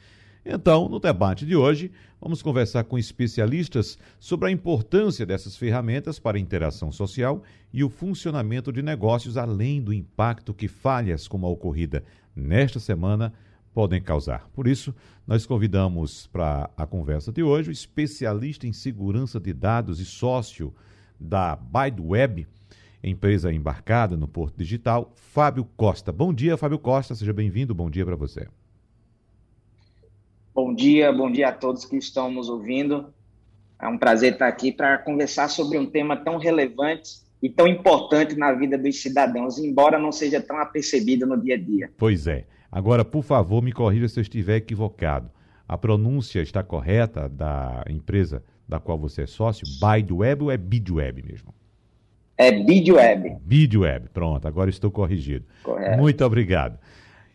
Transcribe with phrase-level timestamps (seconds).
[0.45, 6.39] Então, no debate de hoje, vamos conversar com especialistas sobre a importância dessas ferramentas para
[6.39, 11.51] a interação social e o funcionamento de negócios, além do impacto que falhas como a
[11.51, 12.03] ocorrida
[12.35, 13.35] nesta semana
[13.75, 14.49] podem causar.
[14.55, 14.95] Por isso,
[15.27, 20.75] nós convidamos para a conversa de hoje o especialista em segurança de dados e sócio
[21.19, 22.47] da ByteWeb,
[23.03, 26.11] empresa embarcada no Porto Digital, Fábio Costa.
[26.11, 27.75] Bom dia, Fábio Costa, seja bem-vindo.
[27.75, 28.49] Bom dia para você.
[30.55, 33.13] Bom dia, bom dia a todos que estão nos ouvindo.
[33.81, 38.37] É um prazer estar aqui para conversar sobre um tema tão relevante e tão importante
[38.37, 41.91] na vida dos cidadãos, embora não seja tão apercebido no dia a dia.
[41.97, 42.45] Pois é.
[42.71, 45.31] Agora, por favor, me corrija se eu estiver equivocado.
[45.67, 49.67] A pronúncia está correta da empresa da qual você é sócio?
[49.83, 51.53] Web ou é Bidweb mesmo?
[52.37, 53.37] É Bidweb.
[53.43, 55.45] Bidweb, pronto, agora estou corrigido.
[55.63, 55.99] Correto.
[55.99, 56.79] Muito obrigado.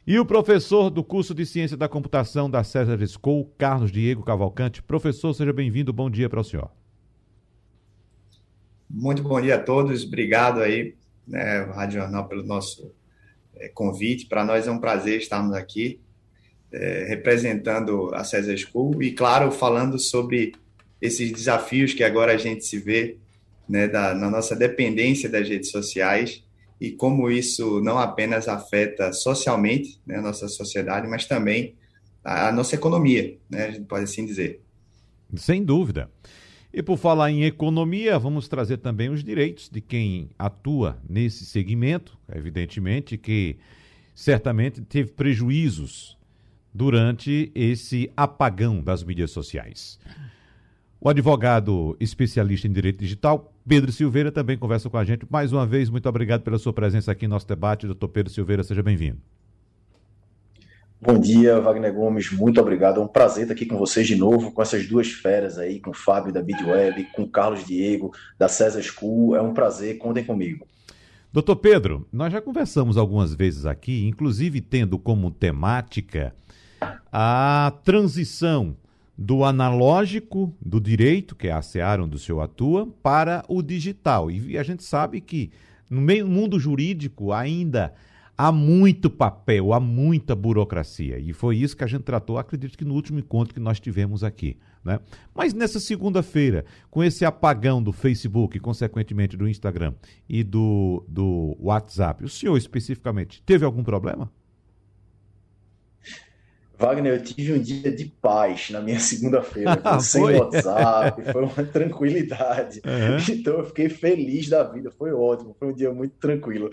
[0.07, 4.81] E o professor do curso de Ciência da Computação da César School, Carlos Diego Cavalcante.
[4.81, 5.91] Professor, seja bem-vindo.
[5.91, 6.69] Bom dia para o senhor.
[8.89, 10.03] Muito bom dia a todos.
[10.03, 10.95] Obrigado aí,
[11.27, 12.91] né, Rádio Jornal, pelo nosso
[13.73, 14.27] convite.
[14.27, 15.99] Para nós é um prazer estarmos aqui
[16.71, 20.53] é, representando a César School e, claro, falando sobre
[21.01, 23.17] esses desafios que agora a gente se vê
[23.67, 26.43] né, da, na nossa dependência das redes sociais
[26.79, 31.75] e como isso não apenas afeta socialmente né, a nossa sociedade, mas também
[32.23, 34.61] a, a nossa economia, né, a gente pode assim dizer.
[35.35, 36.09] Sem dúvida.
[36.77, 42.17] E por falar em economia, vamos trazer também os direitos de quem atua nesse segmento,
[42.29, 43.55] evidentemente que
[44.13, 46.17] certamente teve prejuízos
[46.73, 49.97] durante esse apagão das mídias sociais.
[50.99, 55.25] O advogado especialista em direito digital, Pedro Silveira, também conversa com a gente.
[55.29, 57.85] Mais uma vez, muito obrigado pela sua presença aqui em nosso debate.
[57.85, 59.21] Doutor Pedro Silveira, seja bem-vindo.
[61.01, 62.99] Bom dia, Wagner Gomes, muito obrigado.
[62.99, 65.91] É um prazer estar aqui com vocês de novo, com essas duas feras aí, com
[65.91, 69.35] o Fábio da BidWeb, com o Carlos Diego, da César School.
[69.35, 70.65] É um prazer, contem comigo.
[71.31, 76.33] Doutor Pedro, nós já conversamos algumas vezes aqui, inclusive tendo como temática
[77.11, 78.75] a transição
[79.17, 84.31] do analógico, do direito, que é a seara onde o senhor atua, para o digital.
[84.31, 85.51] E a gente sabe que
[85.89, 87.93] no meio mundo jurídico ainda
[88.37, 91.17] há muito papel, há muita burocracia.
[91.19, 94.23] E foi isso que a gente tratou, acredito que no último encontro que nós tivemos
[94.23, 94.57] aqui.
[94.83, 94.99] Né?
[95.33, 99.93] Mas nessa segunda-feira, com esse apagão do Facebook, consequentemente do Instagram
[100.29, 104.31] e do, do WhatsApp, o senhor especificamente teve algum problema?
[106.77, 112.81] Wagner, eu tive um dia de paz na minha segunda-feira, sem WhatsApp, foi uma tranquilidade.
[112.85, 113.35] Uhum.
[113.35, 116.69] Então eu fiquei feliz da vida, foi ótimo, foi um dia muito tranquilo.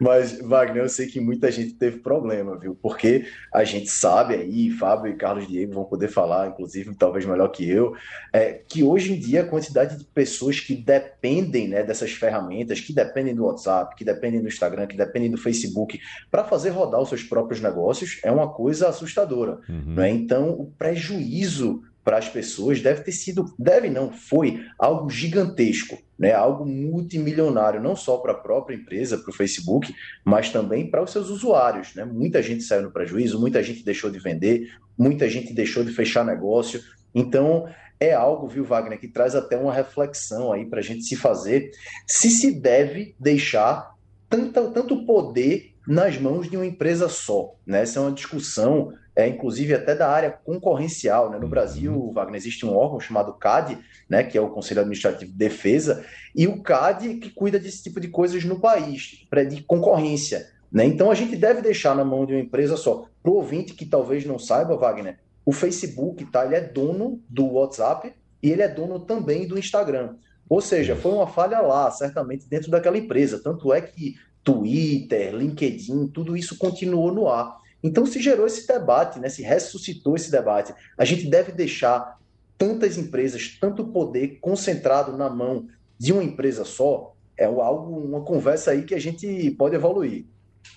[0.00, 2.76] Mas, Wagner, eu sei que muita gente teve problema, viu?
[2.80, 7.48] Porque a gente sabe aí, Fábio e Carlos Diego vão poder falar, inclusive, talvez melhor
[7.48, 7.94] que eu,
[8.32, 12.92] é, que hoje em dia a quantidade de pessoas que dependem né, dessas ferramentas, que
[12.92, 16.00] dependem do WhatsApp, que dependem do Instagram, que dependem do Facebook,
[16.30, 19.43] para fazer rodar os seus próprios negócios, é uma coisa assustadora.
[19.68, 19.94] Uhum.
[19.94, 20.10] Né?
[20.10, 26.32] Então, o prejuízo para as pessoas deve ter sido, deve não, foi algo gigantesco, né?
[26.32, 31.10] algo multimilionário, não só para a própria empresa, para o Facebook, mas também para os
[31.10, 31.94] seus usuários.
[31.94, 32.04] Né?
[32.04, 36.26] Muita gente saiu no prejuízo, muita gente deixou de vender, muita gente deixou de fechar
[36.26, 36.82] negócio.
[37.14, 37.66] Então,
[37.98, 41.70] é algo, viu, Wagner, que traz até uma reflexão aí para a gente se fazer
[42.06, 43.94] se se deve deixar
[44.28, 47.54] tanto, tanto poder nas mãos de uma empresa só.
[47.66, 47.82] Né?
[47.82, 51.30] Essa é uma discussão é, inclusive até da área concorrencial.
[51.30, 51.38] Né?
[51.38, 51.50] No uhum.
[51.50, 53.78] Brasil, Wagner, existe um órgão chamado CAD,
[54.08, 58.00] né, que é o Conselho Administrativo de Defesa, e o CAD que cuida desse tipo
[58.00, 60.50] de coisas no país, de concorrência.
[60.70, 60.84] Né?
[60.84, 63.06] Então a gente deve deixar na mão de uma empresa só.
[63.22, 67.46] Para o ouvinte que talvez não saiba, Wagner, o Facebook tá, ele é dono do
[67.52, 68.12] WhatsApp
[68.42, 70.16] e ele é dono também do Instagram.
[70.48, 73.40] Ou seja, foi uma falha lá, certamente, dentro daquela empresa.
[73.42, 77.56] Tanto é que Twitter, LinkedIn, tudo isso continuou no ar.
[77.84, 79.28] Então se gerou esse debate, né?
[79.28, 80.74] se ressuscitou esse debate.
[80.96, 82.18] A gente deve deixar
[82.56, 88.70] tantas empresas, tanto poder concentrado na mão de uma empresa só, é algo, uma conversa
[88.70, 90.24] aí que a gente pode evoluir.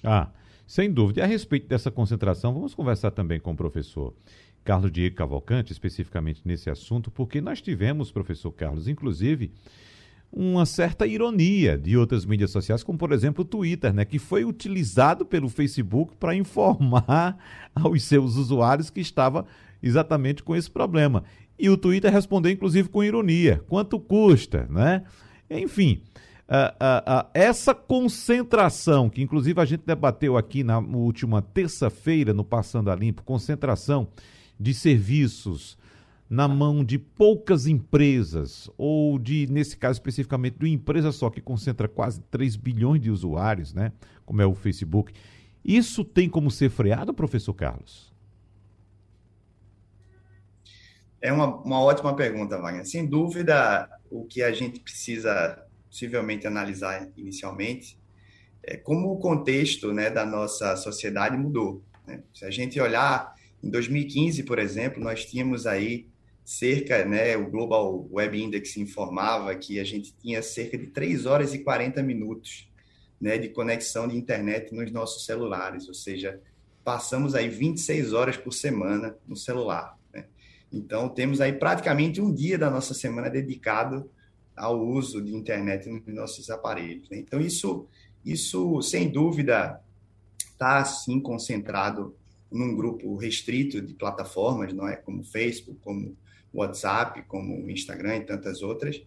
[0.04, 0.30] Ah,
[0.68, 1.22] sem dúvida.
[1.22, 4.14] E a respeito dessa concentração, vamos conversar também com o professor
[4.66, 9.54] Carlos Diego Cavalcante, especificamente nesse assunto, porque nós tivemos, professor Carlos, inclusive,
[10.32, 14.44] uma certa ironia de outras mídias sociais, como por exemplo o Twitter, né, que foi
[14.44, 17.38] utilizado pelo Facebook para informar
[17.74, 19.46] aos seus usuários que estava
[19.82, 21.24] exatamente com esse problema.
[21.58, 25.04] E o Twitter respondeu inclusive com ironia: quanto custa, né?
[25.50, 26.02] Enfim,
[27.34, 33.24] essa concentração, que inclusive a gente debateu aqui na última terça-feira no Passando a Limpo,
[33.24, 34.08] concentração
[34.60, 35.78] de serviços
[36.30, 41.40] na mão de poucas empresas, ou de, nesse caso especificamente, de uma empresa só que
[41.40, 43.94] concentra quase 3 bilhões de usuários, né?
[44.26, 45.14] Como é o Facebook.
[45.64, 48.14] Isso tem como ser freado, professor Carlos?
[51.22, 52.86] É uma, uma ótima pergunta, Wagner.
[52.86, 57.98] Sem dúvida, o que a gente precisa possivelmente analisar inicialmente
[58.62, 61.82] é como o contexto né, da nossa sociedade mudou.
[62.06, 62.22] Né?
[62.34, 63.34] Se a gente olhar
[63.64, 66.08] em 2015, por exemplo, nós tínhamos aí
[66.48, 71.54] cerca, né, o Global Web Index informava que a gente tinha cerca de 3 horas
[71.54, 72.72] e 40 minutos
[73.20, 76.40] né, de conexão de internet nos nossos celulares, ou seja,
[76.86, 80.00] passamos aí 26 horas por semana no celular.
[80.14, 80.24] Né?
[80.72, 84.10] Então, temos aí praticamente um dia da nossa semana dedicado
[84.56, 87.10] ao uso de internet nos nossos aparelhos.
[87.10, 87.18] Né?
[87.18, 87.86] Então, isso,
[88.24, 89.82] isso, sem dúvida,
[90.40, 92.16] está, assim, concentrado
[92.50, 94.96] num grupo restrito de plataformas, não é?
[94.96, 96.16] como Facebook, como
[96.62, 99.02] WhatsApp, como o Instagram e tantas outras,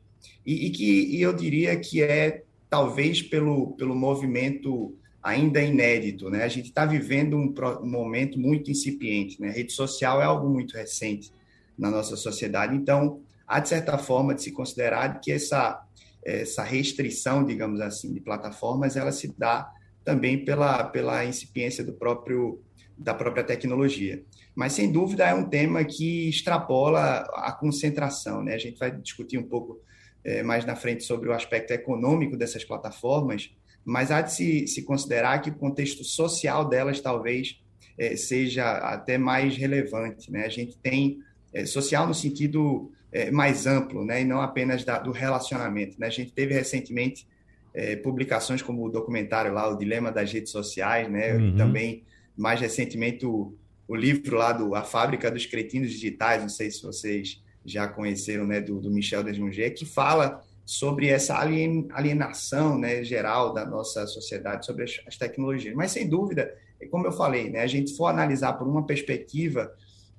[0.44, 6.44] e, e que e eu diria que é talvez pelo, pelo movimento ainda inédito, né?
[6.44, 7.52] A gente está vivendo um,
[7.82, 9.48] um, momento muito incipiente, né?
[9.48, 11.32] A rede social é algo muito recente
[11.76, 15.84] na nossa sociedade, então há de certa forma de se considerar que essa
[16.22, 19.72] essa restrição, digamos assim, de plataformas, ela se dá
[20.04, 22.62] também pela pela incipiência do próprio
[22.96, 24.22] da própria tecnologia.
[24.54, 28.42] Mas, sem dúvida, é um tema que extrapola a concentração.
[28.42, 28.54] Né?
[28.54, 29.80] A gente vai discutir um pouco
[30.24, 33.50] é, mais na frente sobre o aspecto econômico dessas plataformas,
[33.84, 37.60] mas há de se, se considerar que o contexto social delas talvez
[37.98, 40.30] é, seja até mais relevante.
[40.30, 40.44] Né?
[40.44, 41.18] A gente tem
[41.52, 44.22] é, social no sentido é, mais amplo, né?
[44.22, 45.98] e não apenas da, do relacionamento.
[45.98, 46.06] Né?
[46.06, 47.26] A gente teve recentemente
[47.74, 51.34] é, publicações como o documentário lá, O Dilema das Redes Sociais, né?
[51.34, 51.48] Uhum.
[51.48, 52.04] e também,
[52.36, 53.54] mais recentemente, o,
[53.90, 58.46] o livro lá do A Fábrica dos Cretinos Digitais, não sei se vocês já conheceram,
[58.46, 64.64] né, do, do Michel Desmonger, que fala sobre essa alienação né, geral da nossa sociedade
[64.64, 65.74] sobre as, as, tecnologias.
[65.74, 69.74] Mas, sem dúvida, é como eu falei, né, a gente for analisar por uma perspectiva,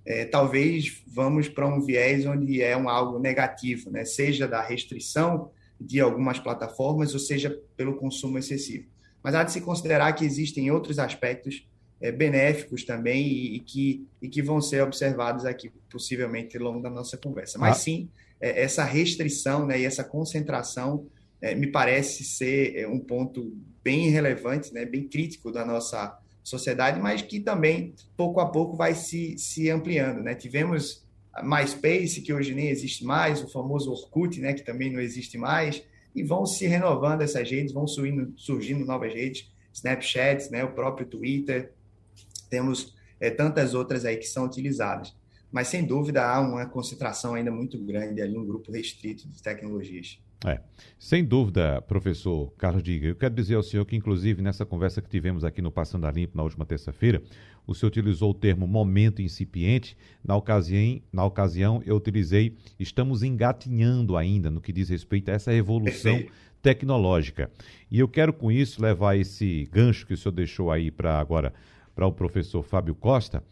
[0.06, 5.50] é, talvez vamos para um viés onde é um algo negativo, né, seja da restrição
[5.80, 8.90] de algumas plataformas, ou seja, pelo consumo excessivo.
[9.24, 11.71] Mas há de se considerar que existem outros aspectos
[12.02, 16.82] é, benéficos também e, e, que, e que vão ser observados aqui, possivelmente, ao longo
[16.82, 17.60] da nossa conversa.
[17.60, 17.80] Mas ah.
[17.80, 18.10] sim,
[18.42, 21.06] é, essa restrição né, e essa concentração
[21.40, 27.00] é, me parece ser é, um ponto bem relevante, né, bem crítico da nossa sociedade,
[27.00, 30.24] mas que também, pouco a pouco, vai se, se ampliando.
[30.24, 30.34] Né?
[30.34, 31.06] Tivemos
[31.44, 35.84] MySpace, que hoje nem existe mais, o famoso Orkut, né, que também não existe mais,
[36.16, 41.08] e vão se renovando essas redes, vão surgindo, surgindo novas redes, Snapchat, né, o próprio
[41.08, 41.72] Twitter,
[42.52, 45.16] temos é, tantas outras aí que são utilizadas.
[45.52, 50.20] Mas, sem dúvida, há uma concentração ainda muito grande ali, um grupo restrito de tecnologias.
[50.46, 50.60] É,
[50.98, 53.08] sem dúvida, professor Carlos Diga.
[53.08, 56.12] Eu quero dizer ao senhor que, inclusive, nessa conversa que tivemos aqui no Passando a
[56.12, 57.22] Limpo na última terça-feira,
[57.68, 59.96] o senhor utilizou o termo momento incipiente.
[60.24, 65.54] Na ocasião, na ocasião, eu utilizei estamos engatinhando ainda no que diz respeito a essa
[65.54, 66.34] evolução Perfeito.
[66.62, 67.52] tecnológica.
[67.92, 71.54] E eu quero, com isso, levar esse gancho que o senhor deixou aí para agora
[71.96, 73.44] para o professor Fábio Costa,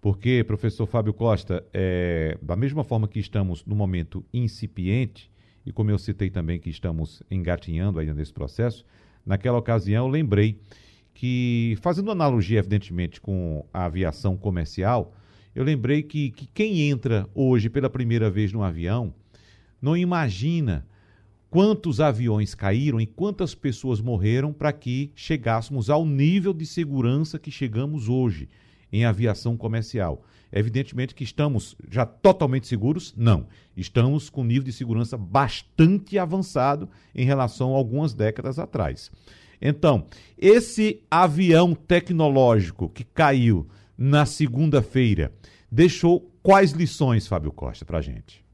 [0.00, 5.30] porque, professor Fábio Costa, é, da mesma forma que estamos no momento incipiente,
[5.64, 8.84] e como eu citei também que estamos engatinhando ainda nesse processo,
[9.24, 10.60] naquela ocasião eu lembrei
[11.12, 15.14] que, fazendo analogia, evidentemente, com a aviação comercial,
[15.54, 19.12] eu lembrei que, que quem entra hoje pela primeira vez no avião
[19.80, 20.86] não imagina
[21.56, 27.50] quantos aviões caíram e quantas pessoas morreram para que chegássemos ao nível de segurança que
[27.50, 28.50] chegamos hoje
[28.92, 30.22] em aviação comercial.
[30.52, 33.14] Evidentemente que estamos já totalmente seguros?
[33.16, 33.46] Não.
[33.74, 39.10] Estamos com nível de segurança bastante avançado em relação a algumas décadas atrás.
[39.58, 40.04] Então,
[40.36, 45.32] esse avião tecnológico que caiu na segunda-feira
[45.72, 48.45] deixou quais lições, Fábio Costa, para a gente?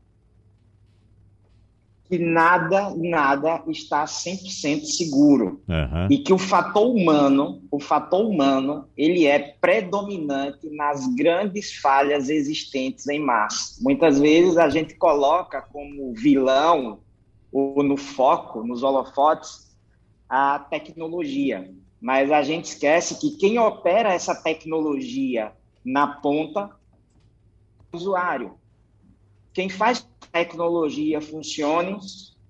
[2.13, 5.63] Que nada, nada está 100% seguro.
[5.67, 6.09] Uhum.
[6.11, 13.09] E que o fator humano, o fator humano, ele é predominante nas grandes falhas existentes
[13.09, 13.83] em massa.
[13.83, 17.01] Muitas vezes a gente coloca como vilão
[17.51, 19.75] ou no foco, nos holofotes,
[20.29, 21.73] a tecnologia.
[21.99, 25.51] Mas a gente esquece que quem opera essa tecnologia
[25.83, 26.69] na ponta
[27.81, 28.53] é o usuário.
[29.55, 31.99] Quem faz tecnologia funcione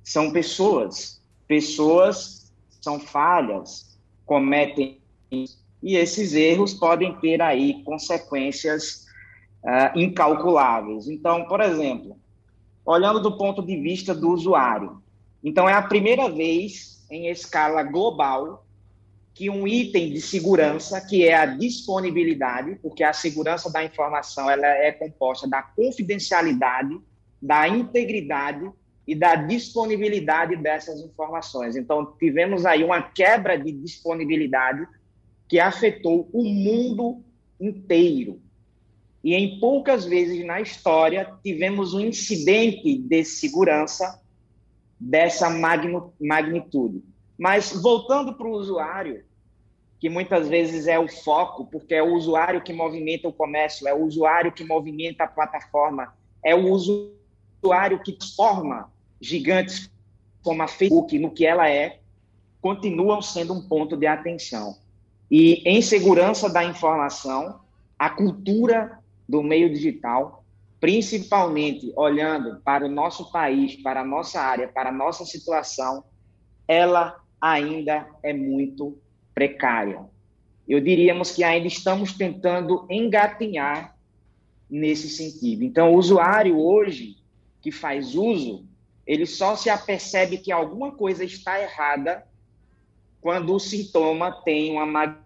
[0.03, 1.21] são pessoas.
[1.47, 5.01] Pessoas são falhas, cometem
[5.83, 9.07] e esses erros podem ter aí consequências
[9.65, 11.09] uh, incalculáveis.
[11.09, 12.17] Então, por exemplo,
[12.85, 15.03] olhando do ponto de vista do usuário,
[15.43, 18.65] então é a primeira vez em escala global
[19.35, 24.67] que um item de segurança, que é a disponibilidade, porque a segurança da informação ela
[24.67, 27.01] é composta da confidencialidade,
[27.43, 28.71] da integridade
[29.05, 31.75] e da disponibilidade dessas informações.
[31.75, 34.87] Então, tivemos aí uma quebra de disponibilidade
[35.49, 37.21] que afetou o mundo
[37.61, 38.41] inteiro.
[39.25, 44.21] E em poucas vezes na história tivemos um incidente de segurança
[44.99, 45.51] dessa
[46.21, 47.03] magnitude.
[47.37, 49.25] Mas voltando para o usuário,
[49.99, 53.95] que muitas vezes é o foco, porque é o usuário que movimenta o comércio, é
[53.95, 56.13] o usuário que movimenta a plataforma,
[56.45, 57.22] é o usuário
[58.03, 58.91] que transforma
[59.21, 59.91] gigantes
[60.43, 62.01] como a Facebook no que ela é,
[62.61, 64.77] continuam sendo um ponto de atenção.
[65.31, 67.61] E em segurança da informação,
[67.99, 70.45] a cultura do meio digital,
[70.81, 76.05] principalmente olhando para o nosso país, para a nossa área, para a nossa situação,
[76.67, 78.99] ela ainda é muito
[79.33, 80.01] precária.
[80.69, 83.97] Eu diríamos que ainda estamos tentando engatinhar
[84.69, 85.65] nesse sentido.
[85.65, 87.22] Então, o usuário hoje
[87.63, 88.67] que faz uso,
[89.07, 92.27] ele só se apercebe que alguma coisa está errada
[93.21, 95.19] quando o sintoma tem uma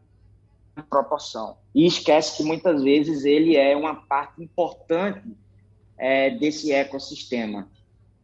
[0.89, 1.57] proporção.
[1.75, 5.27] E esquece que muitas vezes ele é uma parte importante
[5.97, 7.69] é, desse ecossistema.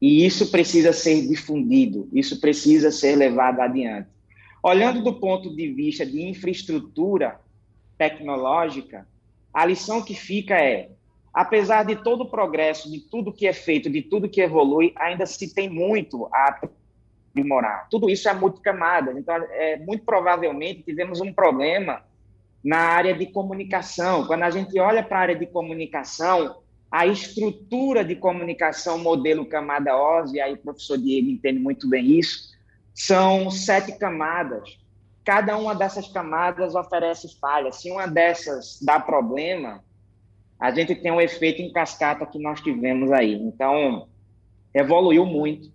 [0.00, 4.08] E isso precisa ser difundido, isso precisa ser levado adiante.
[4.62, 7.40] Olhando do ponto de vista de infraestrutura
[7.96, 9.06] tecnológica,
[9.54, 10.90] a lição que fica é:
[11.32, 15.24] apesar de todo o progresso, de tudo que é feito, de tudo que evolui, ainda
[15.24, 16.58] se tem muito a
[17.32, 17.88] aprimorar.
[17.88, 19.16] Tudo isso é multicamadas.
[19.16, 22.02] Então, é, muito provavelmente tivemos um problema
[22.62, 24.26] na área de comunicação.
[24.26, 29.96] Quando a gente olha para a área de comunicação, a estrutura de comunicação modelo camada
[29.96, 32.52] OSI, aí o professor Diego entende muito bem isso,
[32.94, 34.78] são sete camadas.
[35.24, 37.76] Cada uma dessas camadas oferece falhas.
[37.76, 39.82] Se uma dessas dá problema,
[40.62, 43.34] a gente tem um efeito em cascata que nós tivemos aí.
[43.34, 44.06] Então,
[44.72, 45.72] evoluiu muito,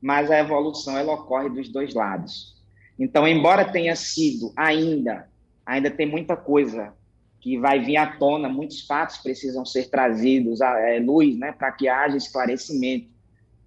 [0.00, 2.54] mas a evolução ela ocorre dos dois lados.
[2.96, 5.28] Então, embora tenha sido ainda,
[5.66, 6.94] ainda tem muita coisa
[7.40, 11.72] que vai vir à tona, muitos fatos precisam ser trazidos à é, luz, né, para
[11.72, 13.08] que haja esclarecimento.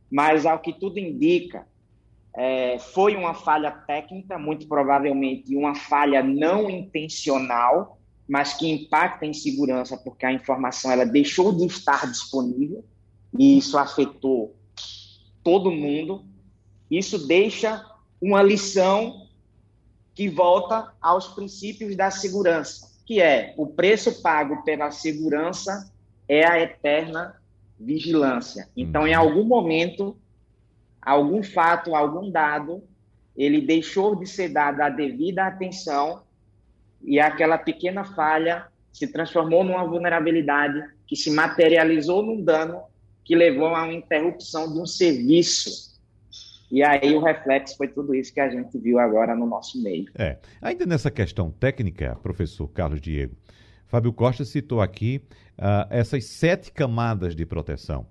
[0.10, 1.68] Mas, ao que tudo indica,
[2.34, 9.34] é, foi uma falha técnica, muito provavelmente uma falha não intencional, mas que impacta em
[9.34, 12.84] segurança porque a informação ela deixou de estar disponível
[13.38, 14.56] e isso afetou
[15.44, 16.26] todo mundo.
[16.90, 17.86] Isso deixa
[18.22, 19.28] uma lição
[20.14, 25.92] que volta aos princípios da segurança que é o preço pago pela segurança
[26.28, 27.40] é a eterna
[27.80, 28.68] vigilância.
[28.76, 29.22] Então, em uhum.
[29.22, 30.18] algum momento,
[31.00, 32.84] algum fato, algum dado,
[33.36, 36.24] ele deixou de ser dado a devida atenção
[37.06, 42.82] e aquela pequena falha se transformou numa vulnerabilidade que se materializou num dano
[43.24, 45.96] que levou a uma interrupção de um serviço
[46.72, 50.06] e aí o reflexo foi tudo isso que a gente viu agora no nosso meio.
[50.16, 50.38] É.
[50.62, 53.36] Ainda nessa questão técnica, professor Carlos Diego,
[53.88, 55.22] Fábio Costa citou aqui
[55.58, 58.08] uh, essas sete camadas de proteção.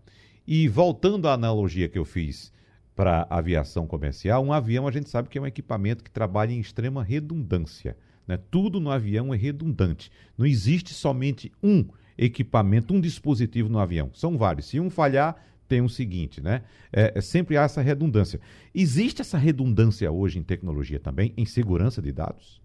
[0.46, 2.52] E voltando à analogia que eu fiz
[2.94, 6.60] para aviação comercial, um avião a gente sabe que é um equipamento que trabalha em
[6.60, 7.96] extrema redundância.
[8.26, 8.38] Né?
[8.50, 10.10] Tudo no avião é redundante.
[10.36, 14.10] Não existe somente um equipamento, um dispositivo no avião.
[14.14, 14.68] São vários.
[14.68, 16.62] Se um falhar, tem o seguinte, né?
[16.92, 18.40] É, é, sempre há essa redundância.
[18.74, 22.62] Existe essa redundância hoje em tecnologia também, em segurança de dados?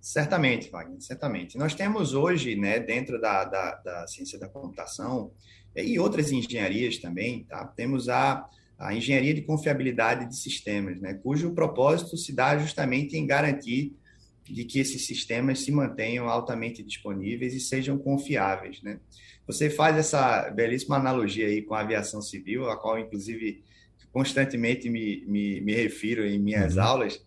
[0.00, 1.58] Certamente, Wagner, certamente.
[1.58, 5.30] Nós temos hoje, né, dentro da, da, da ciência da computação
[5.76, 7.66] e outras engenharias também, tá?
[7.66, 8.48] temos a,
[8.78, 13.92] a engenharia de confiabilidade de sistemas, né, cujo propósito se dá justamente em garantir
[14.44, 18.98] de que esses sistemas se mantenham altamente disponíveis e sejam confiáveis, né?
[19.46, 23.62] Você faz essa belíssima analogia aí com a aviação civil, a qual, inclusive,
[24.12, 26.82] constantemente me, me, me refiro em minhas uhum.
[26.82, 27.22] aulas,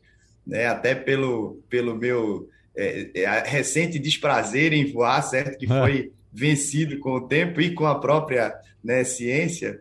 [0.46, 0.67] né?
[0.67, 5.58] até pelo, pelo meu é, é, recente desprazer em voar, certo?
[5.58, 8.53] Que foi vencido com o tempo e com a própria
[8.84, 9.79] né, ciência,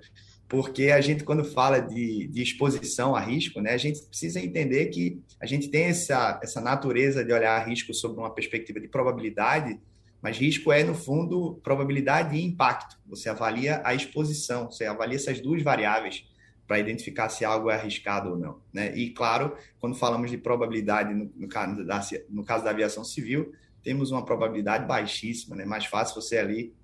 [0.50, 4.86] porque a gente, quando fala de, de exposição a risco, né, a gente precisa entender
[4.86, 9.78] que a gente tem essa, essa natureza de olhar risco sob uma perspectiva de probabilidade,
[10.20, 12.98] mas risco é, no fundo, probabilidade e impacto.
[13.06, 16.24] Você avalia a exposição, você avalia essas duas variáveis
[16.66, 18.60] para identificar se algo é arriscado ou não.
[18.72, 18.92] Né?
[18.96, 23.52] E, claro, quando falamos de probabilidade, no, no, caso, da, no caso da aviação civil,
[23.84, 25.64] temos uma probabilidade baixíssima, né?
[25.64, 26.74] mais fácil você ali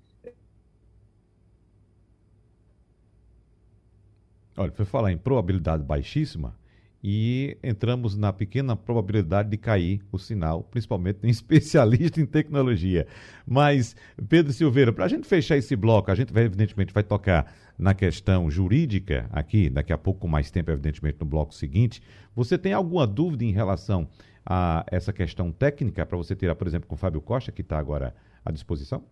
[4.57, 6.55] Olha, foi falar em probabilidade baixíssima
[7.03, 13.05] e entramos na pequena probabilidade de cair o sinal, principalmente em especialista em tecnologia.
[13.45, 13.95] Mas,
[14.27, 17.93] Pedro Silveira, para a gente fechar esse bloco, a gente vai, evidentemente vai tocar na
[17.93, 22.01] questão jurídica aqui, daqui a pouco com mais tempo, evidentemente, no bloco seguinte.
[22.35, 24.09] Você tem alguma dúvida em relação
[24.43, 27.77] a essa questão técnica para você tirar, por exemplo, com o Fábio Costa, que está
[27.77, 29.03] agora à disposição?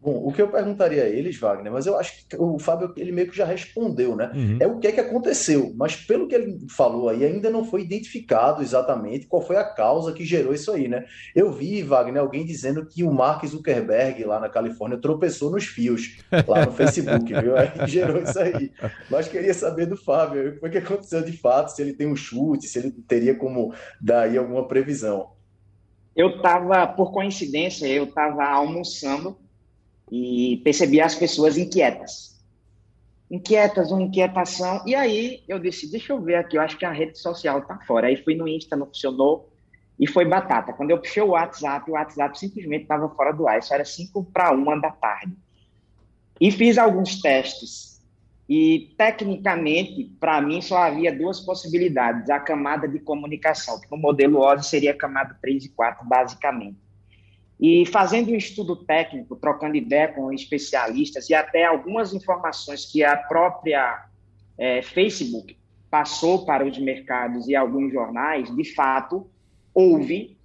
[0.00, 3.10] Bom, o que eu perguntaria a eles, Wagner, mas eu acho que o Fábio ele
[3.10, 4.30] meio que já respondeu, né?
[4.34, 4.58] Uhum.
[4.60, 7.82] É o que é que aconteceu, mas pelo que ele falou aí, ainda não foi
[7.82, 11.04] identificado exatamente qual foi a causa que gerou isso aí, né?
[11.34, 16.18] Eu vi, Wagner, alguém dizendo que o Mark Zuckerberg lá na Califórnia tropeçou nos fios
[16.46, 17.56] lá no Facebook, viu?
[17.56, 18.70] Aí gerou isso aí.
[19.10, 22.68] Mas queria saber do Fábio, o que aconteceu de fato, se ele tem um chute,
[22.68, 25.30] se ele teria como dar aí alguma previsão.
[26.14, 29.36] Eu estava, por coincidência, eu estava almoçando
[30.10, 32.36] e percebi as pessoas inquietas.
[33.30, 34.82] Inquietas, uma inquietação.
[34.86, 37.78] E aí eu disse, deixa eu ver aqui, eu acho que a rede social tá
[37.86, 38.06] fora.
[38.06, 39.50] Aí fui no Insta, não funcionou,
[39.98, 40.72] e foi batata.
[40.72, 43.58] Quando eu puxei o WhatsApp, o WhatsApp simplesmente estava fora do ar.
[43.58, 45.32] Isso era 5 para 1 da tarde.
[46.40, 47.96] E fiz alguns testes.
[48.48, 52.30] E, tecnicamente, para mim, só havia duas possibilidades.
[52.30, 56.76] A camada de comunicação, que no modelo OSI seria a camada 3 e 4, basicamente.
[57.58, 63.16] E fazendo um estudo técnico, trocando ideia com especialistas e até algumas informações que a
[63.16, 64.06] própria
[64.58, 65.56] é, Facebook
[65.90, 69.30] passou para os mercados e alguns jornais, de fato,
[69.72, 70.36] houve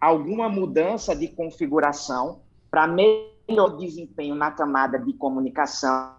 [0.00, 6.14] alguma mudança de configuração para melhor desempenho na camada de comunicação,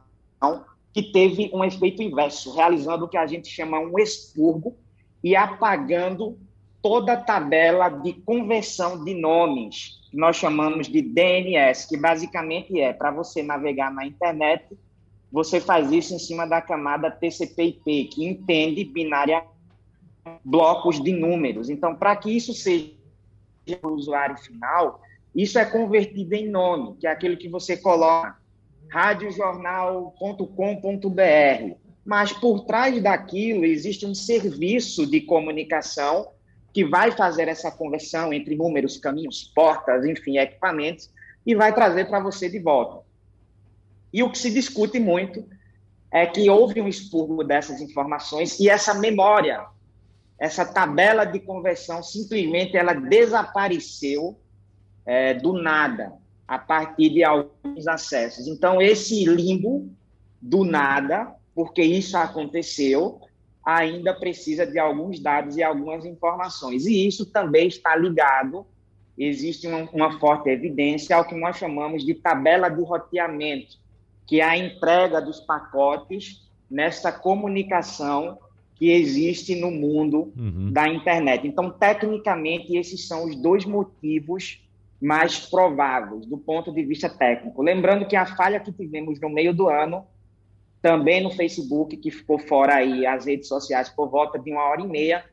[0.94, 4.76] que teve um efeito inverso, realizando o que a gente chama um expurgo
[5.24, 6.38] e apagando
[6.82, 13.12] toda a tabela de conversão de nomes nós chamamos de DNS, que basicamente é para
[13.12, 14.66] você navegar na internet,
[15.32, 19.44] você faz isso em cima da camada TCP/IP, que entende binária
[20.44, 21.70] blocos de números.
[21.70, 22.92] Então, para que isso seja
[23.82, 25.00] o usuário final,
[25.34, 28.38] isso é convertido em nome, que é aquele que você coloca
[28.90, 31.76] radiojornal.com.br.
[32.04, 36.28] Mas por trás daquilo existe um serviço de comunicação
[36.74, 41.10] que vai fazer essa conversão entre números, caminhos, portas, enfim, equipamentos,
[41.46, 43.04] e vai trazer para você de volta.
[44.14, 45.46] E o que se discute muito
[46.12, 49.66] é que houve um expurgo dessas informações e essa memória,
[50.38, 54.38] essa tabela de conversão, simplesmente ela desapareceu
[55.06, 56.14] é, do nada,
[56.48, 58.48] a partir de alguns acessos.
[58.48, 59.90] Então, esse limbo
[60.42, 63.22] do nada, porque isso aconteceu,
[63.78, 66.86] ainda precisa de alguns dados e algumas informações.
[66.86, 68.66] E isso também está ligado,
[69.18, 73.78] existe uma, uma forte evidência ao que nós chamamos de tabela de roteamento,
[74.26, 78.38] que é a entrega dos pacotes nessa comunicação
[78.76, 80.72] que existe no mundo uhum.
[80.72, 81.48] da internet.
[81.48, 84.60] Então, tecnicamente, esses são os dois motivos
[85.00, 87.62] mais prováveis do ponto de vista técnico.
[87.62, 90.06] Lembrando que a falha que tivemos no meio do ano
[90.82, 94.82] também no Facebook, que ficou fora aí as redes sociais por volta de uma hora
[94.82, 95.24] e meia,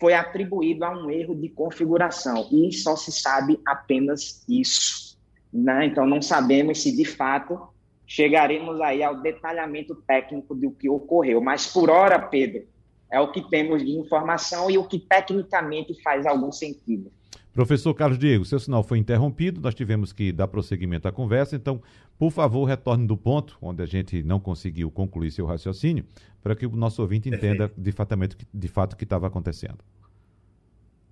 [0.00, 5.18] foi atribuído a um erro de configuração e só se sabe apenas isso.
[5.52, 5.86] Né?
[5.86, 7.58] Então não sabemos se de fato
[8.06, 11.40] chegaremos aí ao detalhamento técnico do que ocorreu.
[11.40, 12.66] Mas por hora, Pedro,
[13.10, 17.12] é o que temos de informação e o que tecnicamente faz algum sentido.
[17.58, 21.82] Professor Carlos Diego, seu sinal foi interrompido, nós tivemos que dar prosseguimento à conversa, então,
[22.16, 26.04] por favor, retorne do ponto onde a gente não conseguiu concluir seu raciocínio,
[26.40, 28.16] para que o nosso ouvinte entenda de fato,
[28.54, 29.78] de fato o que estava acontecendo.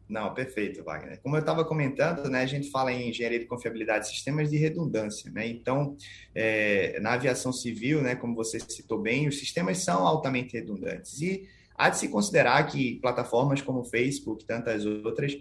[0.08, 1.20] Não, perfeito, Wagner.
[1.20, 4.56] Como eu estava comentando, né, a gente fala em engenharia de confiabilidade de sistemas de
[4.56, 5.48] redundância, né?
[5.48, 5.96] Então,
[6.32, 11.48] é, na aviação civil, né, como você citou bem, os sistemas são altamente redundantes e
[11.74, 15.36] há de se considerar que plataformas como o Facebook e tantas outras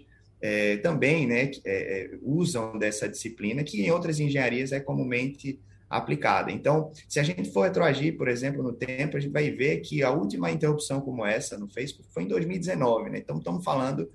[0.46, 5.58] é, também né, é, é, usam dessa disciplina, que em outras engenharias é comumente
[5.90, 6.52] aplicada.
[6.52, 10.04] Então, se a gente for retroagir, por exemplo, no tempo, a gente vai ver que
[10.04, 13.10] a última interrupção como essa no Facebook foi em 2019.
[13.10, 13.18] Né?
[13.18, 14.08] Então, estamos falando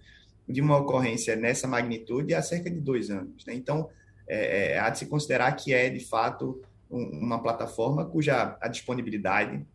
[0.47, 3.45] de uma ocorrência nessa magnitude há cerca de dois anos.
[3.45, 3.53] Né?
[3.53, 3.89] Então,
[4.25, 8.69] é, é, há de se considerar que é, de fato, um, uma plataforma cuja a
[8.69, 9.65] disponibilidade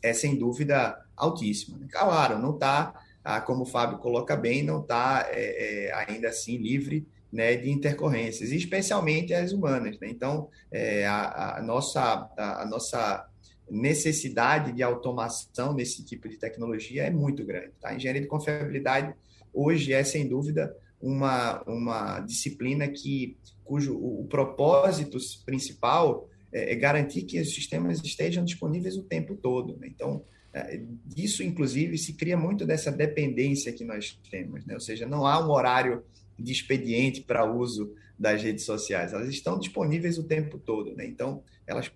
[0.00, 1.76] é, sem dúvida, altíssima.
[1.78, 1.88] Né?
[1.90, 6.56] Claro, não está, ah, como o Fábio coloca bem, não está é, é, ainda assim
[6.56, 9.98] livre né, de intercorrências, especialmente as humanas.
[9.98, 10.08] Né?
[10.10, 12.00] Então, é, a, a, nossa,
[12.36, 13.26] a, a, nossa
[13.70, 17.72] necessidade de automação nesse tipo de tecnologia é muito grande.
[17.80, 17.88] Tá?
[17.88, 19.14] A engenharia de confiabilidade
[19.52, 26.76] hoje é, sem dúvida, uma, uma disciplina que, cujo o, o propósito principal é, é,
[26.76, 29.76] garantir que os sistemas estejam disponíveis o tempo todo.
[29.78, 29.88] Né?
[29.88, 30.22] Então,
[31.16, 34.74] isso, inclusive, se cria muito dessa dependência que nós temos, né?
[34.74, 36.04] ou seja, não há um horário
[36.38, 40.94] de expediente para uso das redes sociais, elas estão disponíveis o tempo todo.
[40.94, 41.06] Né?
[41.06, 41.90] Então, elas,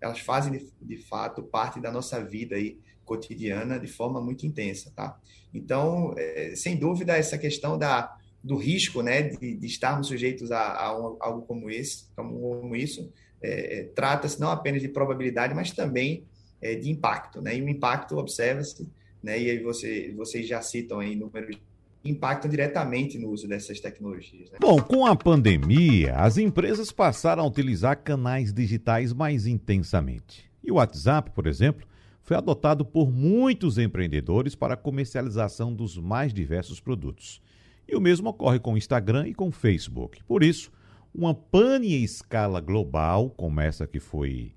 [0.00, 4.90] elas fazem, de, de fato, parte da nossa vida aí, cotidiana de forma muito intensa.
[4.96, 5.20] Tá?
[5.52, 10.78] Então, é, sem dúvida, essa questão da do risco né, de, de estarmos sujeitos a,
[10.78, 13.10] a um, algo como esse, como, como isso,
[13.42, 16.26] é, é, trata-se não apenas de probabilidade, mas também
[16.64, 17.42] é, de impacto.
[17.42, 17.58] Né?
[17.58, 18.88] E o impacto observa-se,
[19.22, 21.56] né, e aí você, vocês já citam aí números
[22.04, 24.50] impactam diretamente no uso dessas tecnologias.
[24.50, 24.58] Né?
[24.60, 30.44] Bom, com a pandemia, as empresas passaram a utilizar canais digitais mais intensamente.
[30.62, 31.86] E o WhatsApp, por exemplo,
[32.22, 37.40] foi adotado por muitos empreendedores para a comercialização dos mais diversos produtos.
[37.88, 40.22] E o mesmo ocorre com o Instagram e com o Facebook.
[40.24, 40.70] Por isso,
[41.14, 44.52] uma pane em escala global, como essa que foi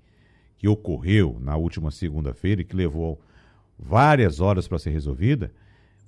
[0.58, 3.20] que ocorreu na última segunda-feira e que levou
[3.78, 5.52] várias horas para ser resolvida,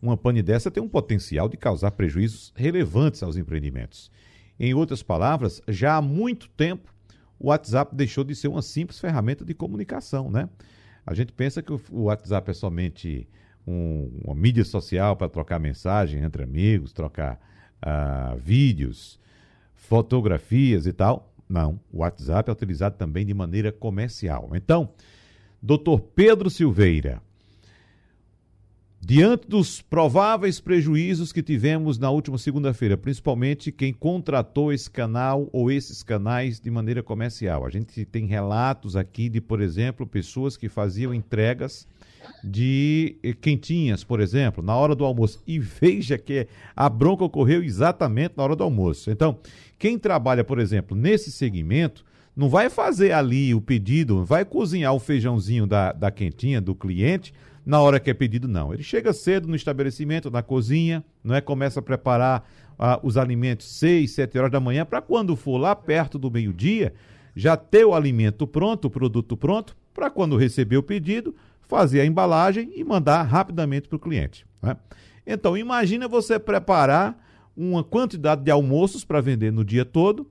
[0.02, 4.10] uma pane dessa tem um potencial de causar prejuízos relevantes aos empreendimentos.
[4.58, 6.92] Em outras palavras, já há muito tempo
[7.38, 10.48] o WhatsApp deixou de ser uma simples ferramenta de comunicação, né?
[11.06, 13.26] A gente pensa que o WhatsApp é somente
[13.66, 17.40] um, uma mídia social para trocar mensagem entre amigos, trocar
[17.82, 19.18] uh, vídeos,
[19.74, 21.29] fotografias e tal.
[21.50, 24.50] Não, o WhatsApp é utilizado também de maneira comercial.
[24.54, 24.90] Então,
[25.60, 27.20] doutor Pedro Silveira,
[29.00, 35.72] diante dos prováveis prejuízos que tivemos na última segunda-feira, principalmente quem contratou esse canal ou
[35.72, 40.68] esses canais de maneira comercial, a gente tem relatos aqui de, por exemplo, pessoas que
[40.68, 41.88] faziam entregas
[42.44, 45.42] de quentinhas, por exemplo, na hora do almoço.
[45.46, 49.10] E veja que a bronca ocorreu exatamente na hora do almoço.
[49.10, 49.38] Então,
[49.80, 52.04] quem trabalha, por exemplo, nesse segmento,
[52.36, 57.32] não vai fazer ali o pedido, vai cozinhar o feijãozinho da, da quentinha do cliente
[57.64, 58.74] na hora que é pedido, não.
[58.74, 61.40] Ele chega cedo no estabelecimento, na cozinha, não é?
[61.40, 62.46] Começa a preparar
[62.78, 66.92] uh, os alimentos 6, 7 horas da manhã, para quando for lá perto do meio-dia,
[67.34, 72.06] já ter o alimento pronto, o produto pronto, para quando receber o pedido, fazer a
[72.06, 74.44] embalagem e mandar rapidamente para o cliente.
[74.60, 74.76] Né?
[75.26, 77.16] Então, imagina você preparar
[77.68, 80.30] uma quantidade de almoços para vender no dia todo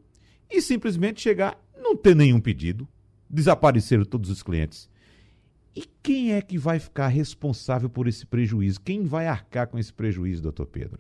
[0.49, 2.87] e simplesmente chegar, não ter nenhum pedido,
[3.29, 4.89] desapareceram todos os clientes.
[5.75, 8.81] E quem é que vai ficar responsável por esse prejuízo?
[8.81, 10.99] Quem vai arcar com esse prejuízo, doutor Pedro?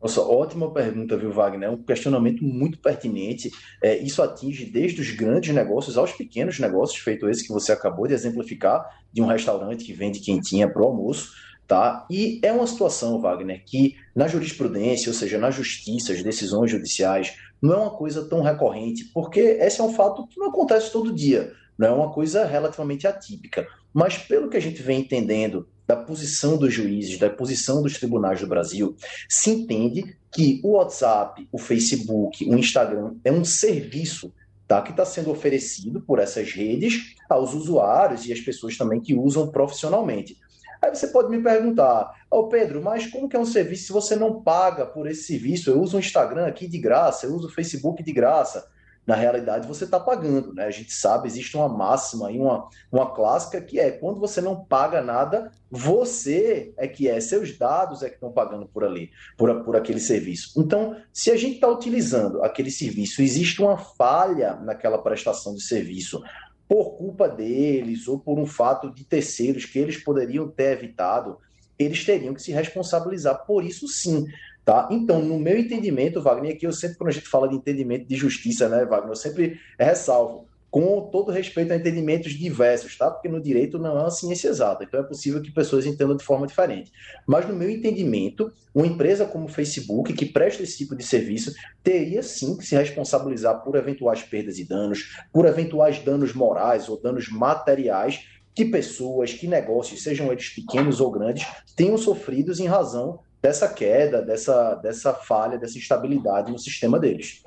[0.00, 1.68] Nossa, ótima pergunta, viu, Wagner?
[1.68, 3.50] É um questionamento muito pertinente.
[3.82, 8.06] É, isso atinge desde os grandes negócios aos pequenos negócios, feito esse que você acabou
[8.06, 11.34] de exemplificar, de um restaurante que vende quentinha para o almoço.
[11.70, 12.04] Tá?
[12.10, 17.36] E é uma situação, Wagner, que na jurisprudência, ou seja, na justiça, as decisões judiciais,
[17.62, 21.14] não é uma coisa tão recorrente, porque esse é um fato que não acontece todo
[21.14, 23.68] dia, não é uma coisa relativamente atípica.
[23.94, 28.40] Mas pelo que a gente vem entendendo da posição dos juízes, da posição dos tribunais
[28.40, 28.96] do Brasil,
[29.28, 34.34] se entende que o WhatsApp, o Facebook, o Instagram é um serviço
[34.66, 39.14] tá, que está sendo oferecido por essas redes aos usuários e às pessoas também que
[39.14, 40.36] usam profissionalmente.
[40.82, 43.92] Aí você pode me perguntar, ô oh, Pedro, mas como que é um serviço se
[43.92, 45.70] você não paga por esse serviço?
[45.70, 48.66] Eu uso o Instagram aqui de graça, eu uso o Facebook de graça
[49.06, 50.66] na realidade você está pagando, né?
[50.66, 54.64] A gente sabe, existe uma máxima aí, uma, uma clássica que é quando você não
[54.64, 59.64] paga nada, você é que é, seus dados é que estão pagando por ali, por,
[59.64, 60.52] por aquele serviço.
[60.56, 66.22] Então, se a gente está utilizando aquele serviço, existe uma falha naquela prestação de serviço
[66.70, 71.36] por culpa deles ou por um fato de terceiros que eles poderiam ter evitado,
[71.76, 74.24] eles teriam que se responsabilizar por isso sim.
[74.64, 74.86] Tá?
[74.88, 78.14] Então, no meu entendimento, Wagner, aqui eu sempre, quando a gente fala de entendimento de
[78.14, 80.46] justiça, né, Wagner, eu sempre ressalvo.
[80.70, 83.10] Com todo respeito a entendimentos diversos, tá?
[83.10, 86.24] Porque no direito não é uma ciência exata, então é possível que pessoas entendam de
[86.24, 86.92] forma diferente.
[87.26, 91.52] Mas no meu entendimento, uma empresa como o Facebook, que presta esse tipo de serviço,
[91.82, 97.00] teria sim que se responsabilizar por eventuais perdas e danos, por eventuais danos morais ou
[97.00, 103.20] danos materiais que pessoas, que negócios, sejam eles pequenos ou grandes, tenham sofrido em razão
[103.40, 107.42] dessa queda, dessa, dessa falha, dessa instabilidade no sistema deles.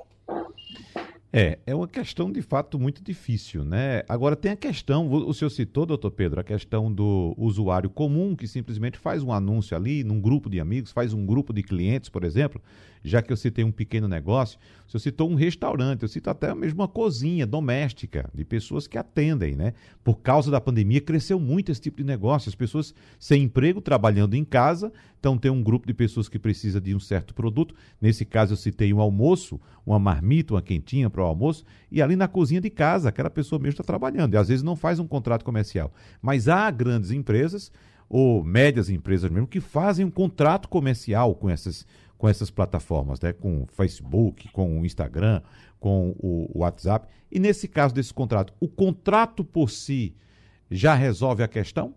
[1.35, 4.03] É, é uma questão de fato muito difícil, né?
[4.07, 8.47] Agora tem a questão, o senhor citou, doutor Pedro, a questão do usuário comum que
[8.47, 12.23] simplesmente faz um anúncio ali num grupo de amigos, faz um grupo de clientes, por
[12.23, 12.61] exemplo,
[13.03, 16.53] já que eu citei um pequeno negócio, o senhor citou um restaurante, eu cito até
[16.53, 19.73] mesmo uma cozinha doméstica, de pessoas que atendem, né?
[20.03, 24.35] Por causa da pandemia, cresceu muito esse tipo de negócio, as pessoas sem emprego, trabalhando
[24.35, 28.23] em casa, então tem um grupo de pessoas que precisa de um certo produto, nesse
[28.23, 32.27] caso eu citei um almoço, uma marmita, uma quentinha para o almoço, e ali na
[32.27, 35.43] cozinha de casa, aquela pessoa mesmo está trabalhando, e às vezes não faz um contrato
[35.43, 35.91] comercial.
[36.21, 37.71] Mas há grandes empresas,
[38.09, 41.85] ou médias empresas mesmo, que fazem um contrato comercial com essas
[42.23, 43.33] com essas plataformas, né?
[43.33, 45.41] com o Facebook, com o Instagram,
[45.77, 47.05] com o WhatsApp.
[47.29, 50.15] E nesse caso desse contrato, o contrato por si
[50.71, 51.93] já resolve a questão?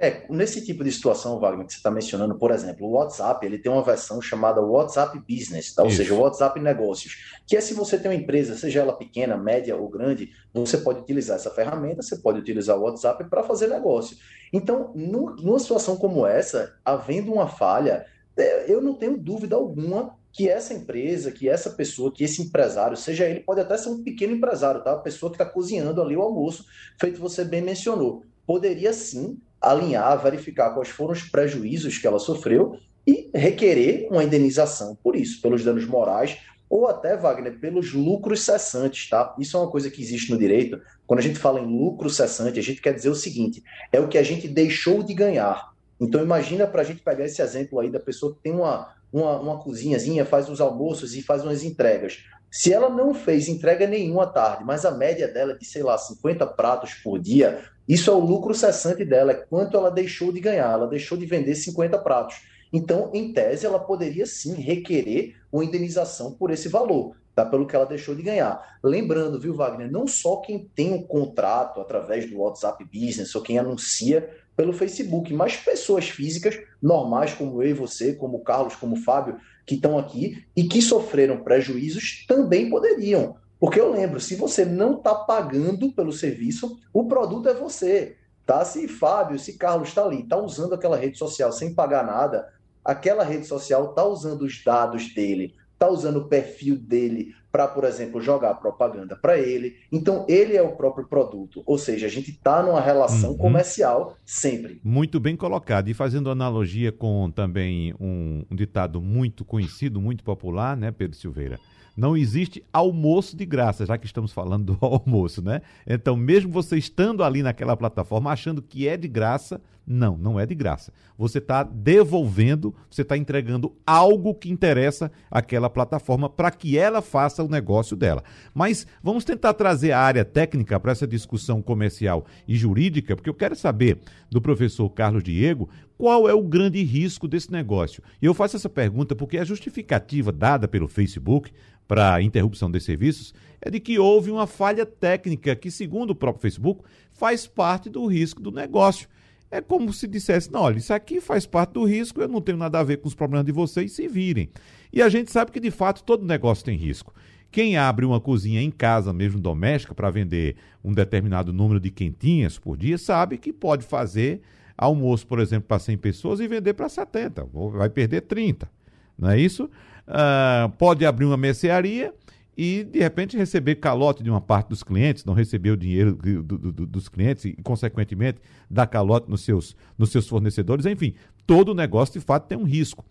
[0.00, 3.58] É, nesse tipo de situação, Wagner, que você está mencionando, por exemplo, o WhatsApp, ele
[3.58, 5.82] tem uma versão chamada WhatsApp Business, tá?
[5.82, 5.96] ou Isso.
[5.96, 9.76] seja, o WhatsApp Negócios, que é se você tem uma empresa, seja ela pequena, média
[9.76, 14.16] ou grande, você pode utilizar essa ferramenta, você pode utilizar o WhatsApp para fazer negócio.
[14.52, 18.06] Então, numa situação como essa, havendo uma falha,
[18.36, 22.96] é, eu não tenho dúvida alguma que essa empresa, que essa pessoa, que esse empresário,
[22.96, 24.92] seja ele, pode até ser um pequeno empresário, tá?
[24.92, 26.64] A pessoa que está cozinhando ali o almoço,
[27.00, 32.78] feito você bem mencionou, poderia sim alinhar, verificar quais foram os prejuízos que ela sofreu
[33.06, 39.08] e requerer uma indenização por isso, pelos danos morais ou até, Wagner, pelos lucros cessantes,
[39.08, 39.34] tá?
[39.38, 40.80] Isso é uma coisa que existe no direito.
[41.06, 44.08] Quando a gente fala em lucro cessante, a gente quer dizer o seguinte: é o
[44.08, 45.72] que a gente deixou de ganhar.
[46.00, 49.38] Então imagina para a gente pegar esse exemplo aí da pessoa que tem uma, uma,
[49.38, 52.24] uma cozinhazinha, faz os almoços e faz umas entregas.
[52.50, 55.98] Se ela não fez entrega nenhuma tarde, mas a média dela é de, sei lá,
[55.98, 60.40] 50 pratos por dia, isso é o lucro cessante dela, é quanto ela deixou de
[60.40, 62.36] ganhar, ela deixou de vender 50 pratos.
[62.72, 67.44] Então, em tese, ela poderia sim requerer uma indenização por esse valor, tá?
[67.44, 68.78] pelo que ela deixou de ganhar.
[68.82, 73.58] Lembrando, viu, Wagner, não só quem tem um contrato através do WhatsApp Business ou quem
[73.58, 78.96] anuncia pelo Facebook, mas pessoas físicas normais como eu e você, como o Carlos, como
[78.96, 83.36] o Fábio, que estão aqui e que sofreram prejuízos também poderiam.
[83.60, 88.16] Porque eu lembro, se você não está pagando pelo serviço, o produto é você.
[88.44, 88.64] Tá?
[88.64, 92.52] Se Fábio, se Carlos está ali, está usando aquela rede social sem pagar nada,
[92.84, 97.84] aquela rede social está usando os dados dele, está usando o perfil dele para, por
[97.84, 99.76] exemplo, jogar propaganda para ele.
[99.90, 101.62] Então, ele é o próprio produto.
[101.64, 103.38] Ou seja, a gente está numa relação uhum.
[103.38, 104.80] comercial sempre.
[104.84, 105.88] Muito bem colocado.
[105.88, 111.58] E fazendo analogia com também um, um ditado muito conhecido, muito popular, né, Pedro Silveira?
[111.98, 115.62] Não existe almoço de graça, já que estamos falando do almoço, né?
[115.84, 120.46] Então, mesmo você estando ali naquela plataforma, achando que é de graça, não, não é
[120.46, 120.92] de graça.
[121.16, 127.37] Você está devolvendo, você está entregando algo que interessa àquela plataforma para que ela faça
[127.42, 128.22] o negócio dela.
[128.54, 133.34] Mas vamos tentar trazer a área técnica para essa discussão comercial e jurídica, porque eu
[133.34, 133.98] quero saber
[134.30, 138.02] do professor Carlos Diego qual é o grande risco desse negócio.
[138.22, 141.50] E eu faço essa pergunta porque a justificativa dada pelo Facebook
[141.88, 146.14] para a interrupção dos serviços é de que houve uma falha técnica que, segundo o
[146.14, 149.08] próprio Facebook, faz parte do risco do negócio.
[149.50, 152.58] É como se dissesse: não, olha, isso aqui faz parte do risco, eu não tenho
[152.58, 154.50] nada a ver com os problemas de vocês, se virem.
[154.92, 157.14] E a gente sabe que, de fato, todo negócio tem risco.
[157.50, 162.58] Quem abre uma cozinha em casa, mesmo doméstica, para vender um determinado número de quentinhas
[162.58, 164.42] por dia, sabe que pode fazer
[164.76, 168.70] almoço, por exemplo, para 100 pessoas e vender para 70, vai perder 30.
[169.18, 169.68] Não é isso?
[170.08, 172.14] uh, pode abrir uma mercearia
[172.56, 176.42] e, de repente, receber calote de uma parte dos clientes, não receber o dinheiro do,
[176.42, 180.86] do, do, dos clientes e, consequentemente, dar calote nos seus, nos seus fornecedores.
[180.86, 181.14] Enfim,
[181.46, 183.04] todo negócio, de fato, tem um risco.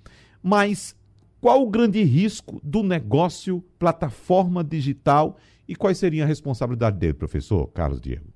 [0.44, 0.96] Mas
[1.40, 7.68] qual o grande risco do negócio plataforma digital e quais seriam a responsabilidade dele, professor
[7.68, 8.34] Carlos Diego?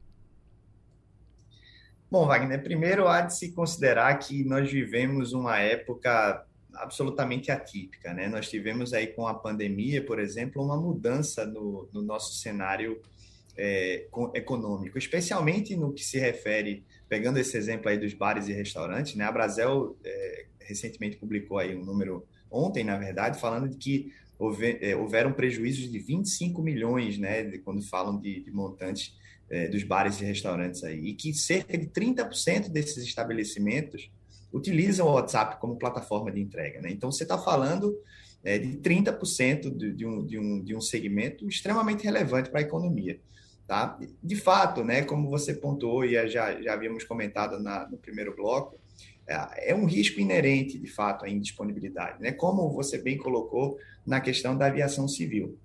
[2.10, 8.14] Bom, Wagner, primeiro há de se considerar que nós vivemos uma época absolutamente atípica.
[8.14, 8.28] Né?
[8.28, 13.02] Nós tivemos aí com a pandemia, por exemplo, uma mudança no, no nosso cenário
[13.58, 19.16] é, econômico, especialmente no que se refere, pegando esse exemplo aí dos bares e restaurantes,
[19.16, 19.26] né?
[19.26, 24.98] a Brasel é, recentemente publicou aí um número, ontem na verdade, falando de que houver,
[24.98, 29.16] houveram prejuízos de 25 milhões, né, quando falam de, de montantes
[29.50, 34.10] é, dos bares e restaurantes aí, e que cerca de 30% desses estabelecimentos
[34.52, 36.82] utilizam o WhatsApp como plataforma de entrega.
[36.82, 36.90] Né?
[36.92, 37.96] Então, você está falando
[38.44, 42.64] é, de 30% de, de, um, de, um, de um segmento extremamente relevante para a
[42.64, 43.20] economia.
[43.68, 43.98] Tá?
[44.22, 48.81] De fato, né, como você pontuou e já, já havíamos comentado na, no primeiro bloco,
[49.28, 52.32] é, é um risco inerente, de fato, à indisponibilidade, né?
[52.32, 55.58] como você bem colocou na questão da aviação civil.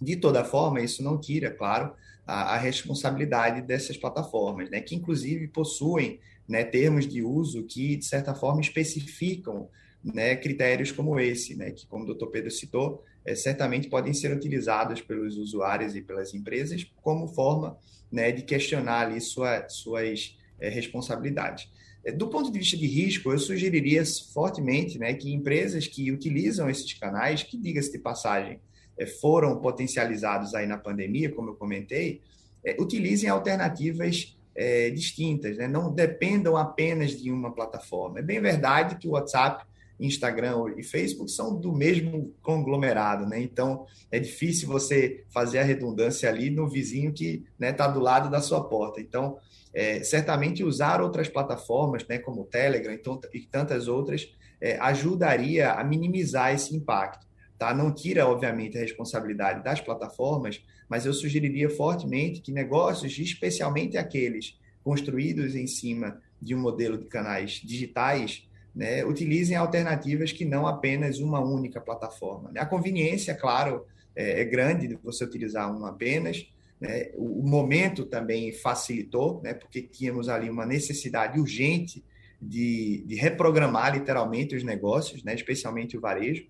[0.00, 1.92] De toda forma, isso não tira, claro,
[2.26, 4.80] a, a responsabilidade dessas plataformas, né?
[4.80, 9.68] que inclusive possuem né, termos de uso que, de certa forma, especificam
[10.02, 14.34] né, critérios como esse, né, que, como o doutor Pedro citou, é, certamente podem ser
[14.34, 17.76] utilizados pelos usuários e pelas empresas como forma
[18.10, 21.70] né, de questionar ali sua, suas é, responsabilidades.
[22.08, 26.70] É, do ponto de vista de risco, eu sugeriria fortemente né, que empresas que utilizam
[26.70, 28.60] esses canais, que, diga-se de passagem,
[28.98, 32.22] é, foram potencializados aí na pandemia, como eu comentei,
[32.64, 35.68] é, utilizem alternativas é, distintas, né?
[35.68, 38.20] não dependam apenas de uma plataforma.
[38.20, 39.64] É bem verdade que o WhatsApp,
[39.98, 43.40] Instagram e Facebook são do mesmo conglomerado, né?
[43.40, 48.00] Então é difícil você fazer a redundância ali no vizinho que está né, tá do
[48.00, 49.00] lado da sua porta.
[49.00, 49.38] Então,
[49.74, 52.96] é, certamente usar outras plataformas, né, como o Telegram
[53.32, 57.26] e tantas outras, é, ajudaria a minimizar esse impacto.
[57.58, 57.74] Tá?
[57.74, 64.58] Não tira, obviamente, a responsabilidade das plataformas, mas eu sugeriria fortemente que negócios, especialmente aqueles
[64.82, 71.18] construídos em cima de um modelo de canais digitais, né, utilizem alternativas que não apenas
[71.18, 72.50] uma única plataforma.
[72.56, 76.46] A conveniência, claro, é, é grande de você utilizar uma apenas.
[76.80, 77.10] Né?
[77.14, 82.04] O, momento também facilitou, né, porque tínhamos ali uma necessidade urgente
[82.40, 86.46] de, de reprogramar literalmente os negócios, né, especialmente o varejo.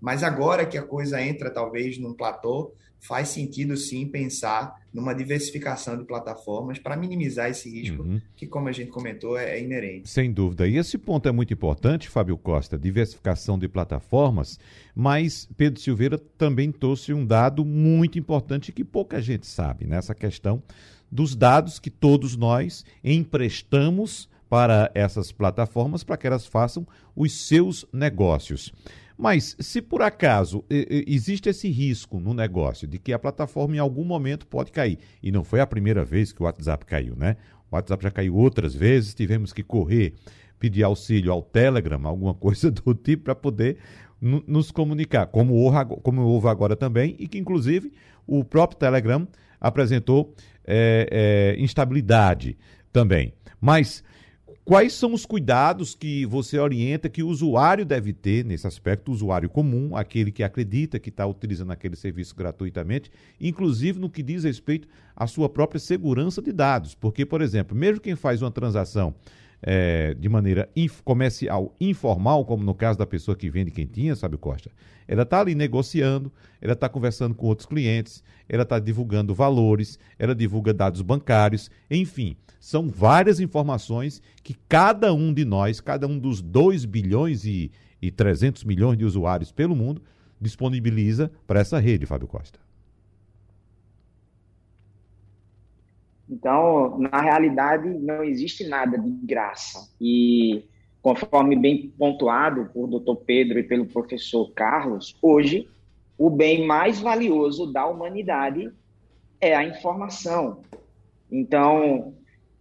[0.00, 5.96] Mas agora que a coisa entra talvez num platô, faz sentido sim pensar numa diversificação
[5.96, 8.20] de plataformas para minimizar esse risco, uhum.
[8.34, 10.08] que, como a gente comentou, é, é, inerente.
[10.08, 10.66] Sem dúvida.
[10.66, 14.58] E esse ponto é muito importante, Fábio Costa, diversificação de plataformas,
[14.94, 20.18] mas Pedro Silveira também trouxe um dado muito importante que pouca gente sabe, nessa né?
[20.18, 20.62] questão
[21.12, 27.84] dos dados que todos nós emprestamos para essas plataformas para que elas façam os seus
[27.92, 28.72] negócios.
[29.16, 34.04] Mas se por acaso existe esse risco no negócio de que a plataforma em algum
[34.04, 37.36] momento pode cair, e não foi a primeira vez que o WhatsApp caiu, né?
[37.70, 40.14] O WhatsApp já caiu outras vezes, tivemos que correr,
[40.58, 43.78] pedir auxílio ao Telegram, alguma coisa do tipo, para poder
[44.20, 47.92] nos comunicar, como houve, como houve agora também, e que inclusive
[48.26, 49.26] o próprio Telegram
[49.60, 50.34] apresentou
[50.66, 52.56] é, é, instabilidade
[52.92, 53.32] também.
[53.60, 54.02] Mas
[54.66, 59.14] Quais são os cuidados que você orienta que o usuário deve ter nesse aspecto, o
[59.14, 63.08] usuário comum, aquele que acredita que está utilizando aquele serviço gratuitamente,
[63.40, 66.96] inclusive no que diz respeito à sua própria segurança de dados?
[66.96, 69.14] Porque, por exemplo, mesmo quem faz uma transação
[69.66, 74.38] é, de maneira inf comercial informal, como no caso da pessoa que vende quentinha, sabe,
[74.38, 74.70] Costa?
[75.08, 80.34] Ela está ali negociando, ela está conversando com outros clientes, ela está divulgando valores, ela
[80.34, 86.42] divulga dados bancários, enfim são várias informações que cada um de nós, cada um dos
[86.42, 87.70] 2 bilhões e,
[88.02, 90.02] e 300 milhões de usuários pelo mundo,
[90.40, 92.65] disponibiliza para essa rede, Fábio Costa.
[96.28, 99.88] Então, na realidade, não existe nada de graça.
[100.00, 100.64] E,
[101.00, 103.16] conforme bem pontuado por Dr.
[103.24, 105.68] Pedro e pelo professor Carlos, hoje,
[106.18, 108.72] o bem mais valioso da humanidade
[109.40, 110.62] é a informação.
[111.30, 112.14] Então,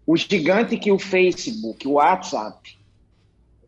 [0.05, 2.77] o gigante que o Facebook, o WhatsApp,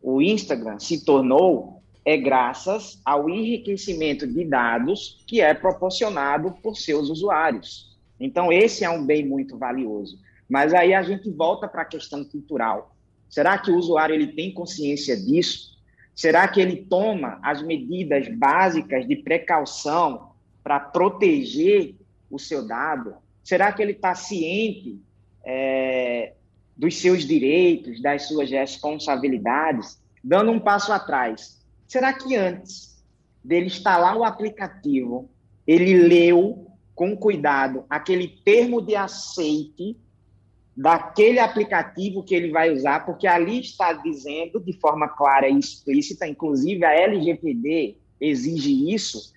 [0.02, 7.10] o Instagram se tornou é graças ao enriquecimento de dados que é proporcionado por seus
[7.10, 7.87] usuários.
[8.20, 10.20] Então, esse é um bem muito valioso.
[10.50, 12.96] Mas aí a gente volta para a questão cultural.
[13.30, 15.78] Será que o usuário ele tem consciência disso?
[16.16, 20.32] Será que ele toma as medidas básicas de precaução
[20.64, 21.96] para proteger
[22.32, 23.16] o seu dado?
[23.44, 25.00] Será que ele está ciente
[25.46, 26.34] é,
[26.76, 31.66] dos seus direitos, das suas responsabilidades, dando um passo atrás.
[31.88, 33.04] Será que antes
[33.44, 35.30] dele instalar o aplicativo,
[35.66, 36.67] ele leu
[36.98, 39.96] com cuidado aquele termo de aceite
[40.76, 46.28] daquele aplicativo que ele vai usar, porque ali está dizendo de forma clara e explícita,
[46.28, 49.32] inclusive a LGPD exige isso,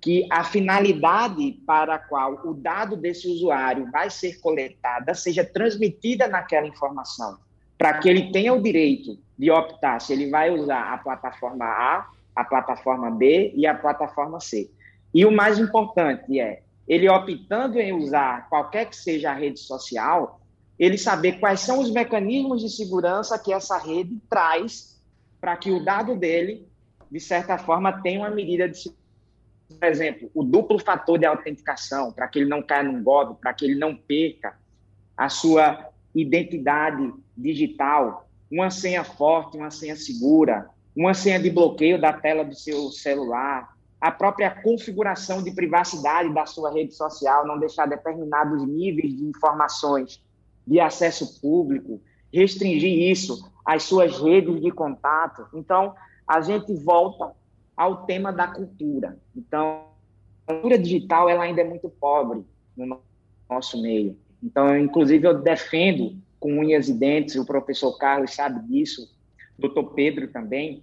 [0.00, 6.26] que a finalidade para a qual o dado desse usuário vai ser coletada seja transmitida
[6.26, 7.38] naquela informação,
[7.78, 12.08] para que ele tenha o direito de optar se ele vai usar a plataforma A,
[12.34, 14.68] a plataforma B e a plataforma C.
[15.14, 20.40] E o mais importante é, ele optando em usar qualquer que seja a rede social,
[20.78, 25.00] ele saber quais são os mecanismos de segurança que essa rede traz
[25.40, 26.66] para que o dado dele,
[27.10, 29.06] de certa forma, tenha uma medida de segurança.
[29.68, 33.52] Por exemplo, o duplo fator de autenticação, para que ele não caia num golpe, para
[33.52, 34.56] que ele não perca
[35.16, 42.12] a sua identidade digital, uma senha forte, uma senha segura, uma senha de bloqueio da
[42.12, 47.86] tela do seu celular, a própria configuração de privacidade da sua rede social, não deixar
[47.86, 50.22] determinados níveis de informações
[50.66, 52.00] de acesso público,
[52.32, 55.46] restringir isso às suas redes de contato.
[55.54, 55.94] Então,
[56.26, 57.32] a gente volta
[57.76, 59.18] ao tema da cultura.
[59.34, 59.84] Então,
[60.46, 62.44] a cultura digital ela ainda é muito pobre
[62.76, 63.00] no
[63.48, 64.18] nosso meio.
[64.42, 69.10] Então, inclusive, eu defendo com unhas e dentes, o professor Carlos sabe disso,
[69.58, 70.82] o doutor Pedro também,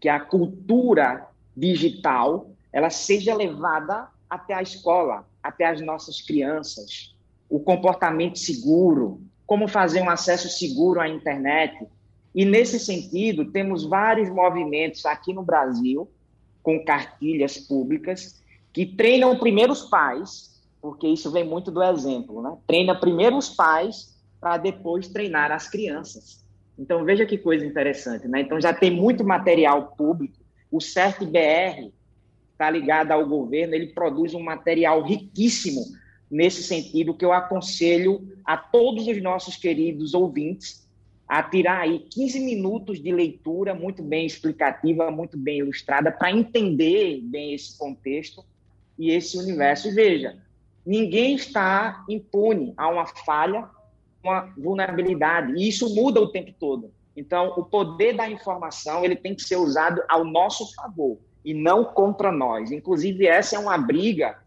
[0.00, 7.14] que a cultura digital ela seja levada até a escola, até as nossas crianças,
[7.48, 11.84] o comportamento seguro, como fazer um acesso seguro à internet.
[12.32, 16.08] E nesse sentido, temos vários movimentos aqui no Brasil,
[16.62, 18.40] com cartilhas públicas,
[18.72, 22.56] que treinam primeiro os pais, porque isso vem muito do exemplo, né?
[22.66, 26.44] Treina primeiro os pais para depois treinar as crianças.
[26.78, 28.40] Então veja que coisa interessante, né?
[28.40, 30.39] Então já tem muito material público.
[30.70, 31.90] O CERT-BR
[32.52, 35.80] está ligado ao governo, ele produz um material riquíssimo
[36.30, 40.88] nesse sentido que eu aconselho a todos os nossos queridos ouvintes
[41.30, 47.20] a tirar aí 15 minutos de leitura muito bem explicativa, muito bem ilustrada, para entender
[47.22, 48.44] bem esse contexto
[48.98, 49.88] e esse universo.
[49.88, 50.36] E veja,
[50.84, 53.68] ninguém está impune a uma falha,
[54.24, 56.92] uma vulnerabilidade, e isso muda o tempo todo.
[57.16, 61.84] Então, o poder da informação ele tem que ser usado ao nosso favor e não
[61.84, 62.70] contra nós.
[62.70, 64.38] Inclusive, essa é uma briga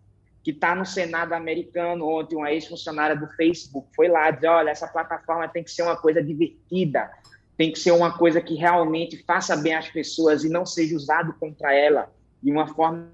[0.44, 2.08] que está no Senado americano.
[2.08, 5.96] Ontem, uma ex-funcionária do Facebook foi lá dizer: olha, essa plataforma tem que ser uma
[5.96, 7.12] coisa divertida,
[7.58, 11.34] tem que ser uma coisa que realmente faça bem às pessoas e não seja usado
[11.40, 12.12] contra ela
[12.42, 13.12] de uma forma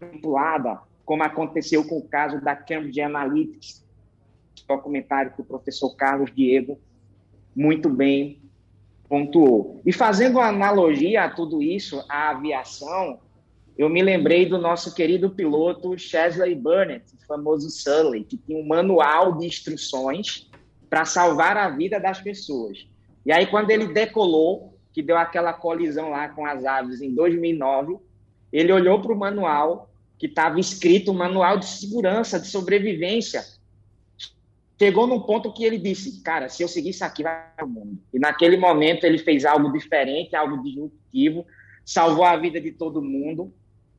[0.00, 3.84] manipulada, como aconteceu com o caso da Cambridge Analytics,
[4.66, 6.78] documentário que o professor Carlos Diego
[7.54, 8.40] muito bem
[9.08, 9.80] pontuou.
[9.84, 13.18] E fazendo analogia a tudo isso, a aviação,
[13.76, 18.66] eu me lembrei do nosso querido piloto Chesley Burnett, o famoso Sully, que tinha um
[18.66, 20.50] manual de instruções
[20.90, 22.86] para salvar a vida das pessoas.
[23.24, 27.98] E aí, quando ele decolou, que deu aquela colisão lá com as aves em 2009,
[28.52, 29.88] ele olhou para o manual
[30.18, 33.44] que estava escrito, um manual de segurança, de sobrevivência.
[34.78, 37.68] Chegou num ponto que ele disse, cara, se eu seguir isso aqui, vai para o
[37.68, 37.98] mundo.
[38.14, 41.44] E naquele momento ele fez algo diferente, algo disruptivo,
[41.84, 43.52] salvou a vida de todo mundo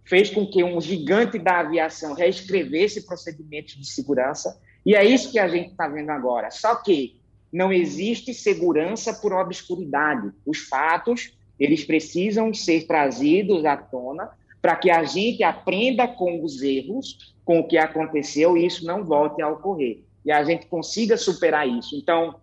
[0.10, 5.38] fez com que um gigante da aviação reescrevesse procedimentos de segurança, e é isso que
[5.38, 6.50] a gente está vendo agora.
[6.50, 7.22] Só que
[7.54, 10.32] não existe segurança por obscuridade.
[10.44, 16.64] Os fatos, eles precisam ser trazidos à tona para que a gente aprenda com os
[16.64, 20.02] erros, com o que aconteceu, e isso não volte a ocorrer.
[20.26, 21.96] E a gente consiga superar isso.
[21.96, 22.36] Então,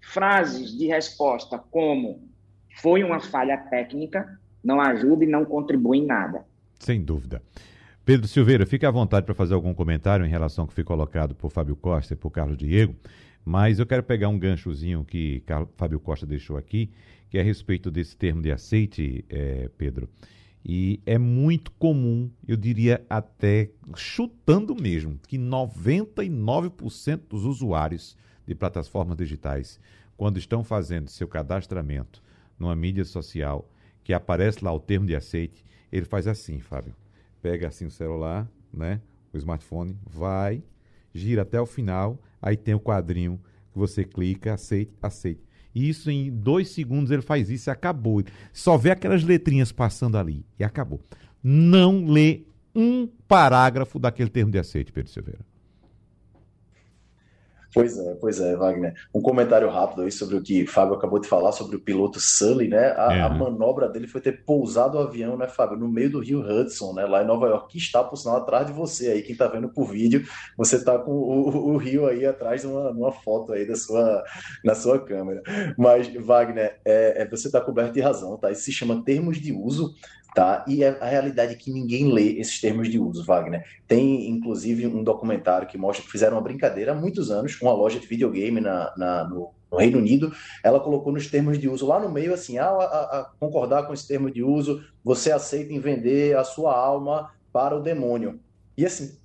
[0.00, 2.28] frases de resposta como
[2.80, 6.44] foi uma falha técnica não ajudam e não contribuem em nada.
[6.78, 7.42] Sem dúvida.
[8.04, 11.34] Pedro Silveira, fique à vontade para fazer algum comentário em relação ao que foi colocado
[11.34, 12.94] por Fábio Costa e por Carlos Diego,
[13.44, 15.42] mas eu quero pegar um ganchozinho que
[15.76, 16.90] Fábio Costa deixou aqui,
[17.28, 20.08] que é a respeito desse termo de aceite, é, Pedro.
[20.64, 29.16] E é muito comum, eu diria até chutando mesmo, que 99% dos usuários de plataformas
[29.16, 29.80] digitais,
[30.16, 32.22] quando estão fazendo seu cadastramento
[32.58, 33.70] numa mídia social,
[34.02, 36.94] que aparece lá o termo de aceite, ele faz assim, Fábio.
[37.40, 39.00] Pega assim o celular, né?
[39.32, 40.62] O smartphone, vai,
[41.14, 43.40] gira até o final, aí tem o quadrinho
[43.72, 45.47] que você clica, aceite, aceite.
[45.78, 48.22] Isso em dois segundos ele faz isso e acabou.
[48.52, 51.00] Só vê aquelas letrinhas passando ali e acabou.
[51.42, 52.42] Não lê
[52.74, 55.47] um parágrafo daquele termo de aceite, Pedro Silveira.
[57.78, 58.92] Pois é, pois é, Wagner.
[59.14, 62.66] Um comentário rápido aí sobre o que Fábio acabou de falar sobre o piloto Sully,
[62.66, 62.92] né?
[62.96, 63.20] A, é.
[63.20, 66.92] a, manobra dele foi ter pousado o avião, né, Fábio, no meio do rio Hudson,
[66.92, 69.22] né, lá em Nova York, que está, por sinal, atrás de você aí.
[69.22, 70.26] Quem está vendo por vídeo,
[70.56, 74.24] você está com o, o, rio aí atrás de uma, uma, foto aí da sua,
[74.64, 75.40] na sua câmera.
[75.78, 78.50] Mas, Wagner, é, é você está coberto de razão, tá?
[78.50, 79.94] Isso se chama termos de uso
[80.34, 80.64] Tá?
[80.68, 83.64] E a, realidade é que ninguém lê esses termos de uso, Wagner.
[83.86, 87.98] Tem, inclusive, um documentário que mostra que fizeram uma brincadeira há muitos anos, uma loja
[87.98, 91.98] de videogame na, na no, no, Reino Unido, ela colocou nos termos de uso lá
[91.98, 95.80] no meio assim, ah, a, a concordar com esse termo de uso, você aceita em
[95.80, 98.38] vender a sua alma para o demônio.
[98.76, 99.18] E assim,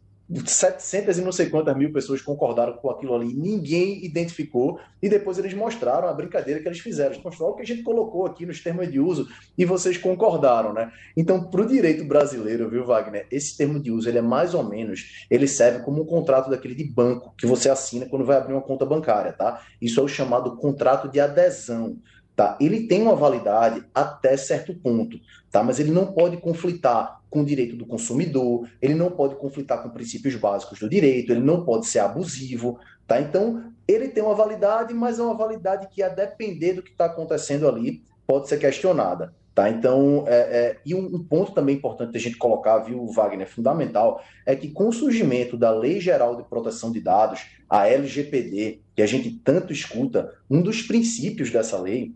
[0.45, 5.37] 700 e não sei quantas mil pessoas concordaram com aquilo ali, ninguém identificou, e depois
[5.37, 7.11] eles mostraram a brincadeira que eles fizeram.
[7.11, 10.73] Eles mostraram o que a gente colocou aqui nos termos de uso, e vocês concordaram,
[10.73, 10.91] né?
[11.15, 14.63] Então, para o direito brasileiro, viu, Wagner, esse termo de uso, ele é mais ou
[14.63, 18.53] menos, ele serve como um contrato daquele de banco, que você assina quando vai abrir
[18.53, 19.61] uma conta bancária, tá?
[19.81, 21.97] Isso é o chamado contrato de adesão.
[22.35, 22.57] Tá?
[22.59, 25.19] Ele tem uma validade até certo ponto,
[25.51, 25.61] tá?
[25.61, 29.89] mas ele não pode conflitar com o direito do consumidor, ele não pode conflitar com
[29.89, 32.77] princípios básicos do direito, ele não pode ser abusivo.
[33.07, 33.19] Tá?
[33.19, 37.05] Então, ele tem uma validade, mas é uma validade que, a depender do que está
[37.05, 39.33] acontecendo ali, pode ser questionada.
[39.55, 39.67] Tá?
[39.67, 44.23] Então, é, é, e um, um, ponto também importante a gente colocar, viu, Wagner, fundamental,
[44.45, 49.01] é que com o surgimento da Lei Geral de Proteção de Dados, a LGPD, que
[49.01, 52.13] a gente tanto escuta, um dos princípios dessa lei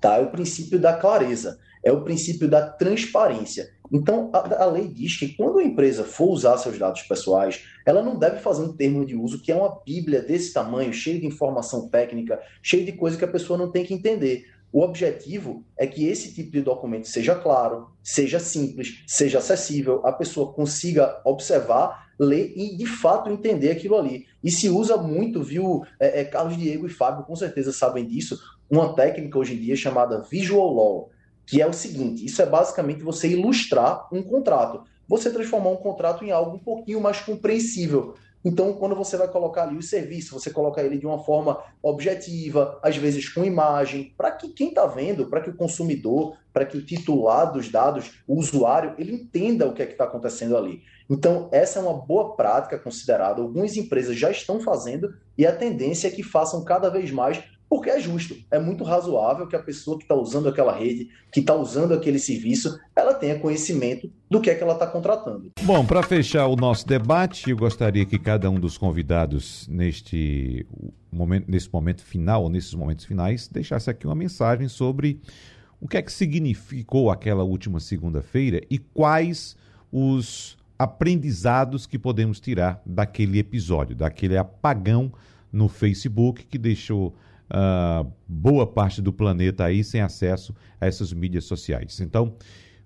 [0.00, 0.16] tá?
[0.16, 3.70] É o princípio da clareza, é o princípio da transparência.
[3.92, 8.02] Então, a, a, lei diz que quando a empresa for usar seus dados pessoais, ela
[8.02, 11.26] não deve fazer um termo de uso que é uma bíblia desse tamanho, cheio de
[11.26, 14.44] informação técnica, cheio de coisa que a pessoa não tem que entender.
[14.72, 20.12] O objetivo é que esse tipo de documento seja claro, seja simples, seja acessível, a
[20.12, 24.26] pessoa consiga observar, ler e de fato entender aquilo ali.
[24.44, 25.82] E se usa muito, viu?
[25.98, 28.38] É, é, Carlos Diego e Fábio com certeza sabem disso,
[28.70, 31.10] uma técnica hoje em dia chamada Visual Law,
[31.50, 34.84] que é o seguinte: isso é basicamente você ilustrar um contrato.
[35.08, 38.14] Você transformar um contrato em algo um pouquinho mais compreensível.
[38.42, 42.78] Então, quando você vai colocar ali o serviço, você coloca ele de uma forma objetiva,
[42.82, 46.78] às vezes com imagem, para que quem está vendo, para que o consumidor, para que
[46.78, 50.80] o titular dos dados, o usuário, ele entenda o que é que está acontecendo ali.
[51.10, 53.42] Então, essa é uma boa prática considerada.
[53.42, 57.88] Algumas empresas já estão fazendo e a tendência é que façam cada vez mais porque
[57.88, 61.54] é justo, é muito razoável que a pessoa que está usando aquela rede, que está
[61.54, 65.52] usando aquele serviço, ela tenha conhecimento do que é que ela está contratando.
[65.62, 70.66] Bom, para fechar o nosso debate, eu gostaria que cada um dos convidados neste
[71.12, 75.20] momento, nesse momento final, nesses momentos finais, deixasse aqui uma mensagem sobre
[75.80, 79.56] o que é que significou aquela última segunda-feira e quais
[79.92, 85.12] os aprendizados que podemos tirar daquele episódio, daquele apagão
[85.52, 87.14] no Facebook que deixou
[87.50, 92.00] uh, boa parte do planeta aí sem acesso a essas mídias sociais.
[92.00, 92.34] Então,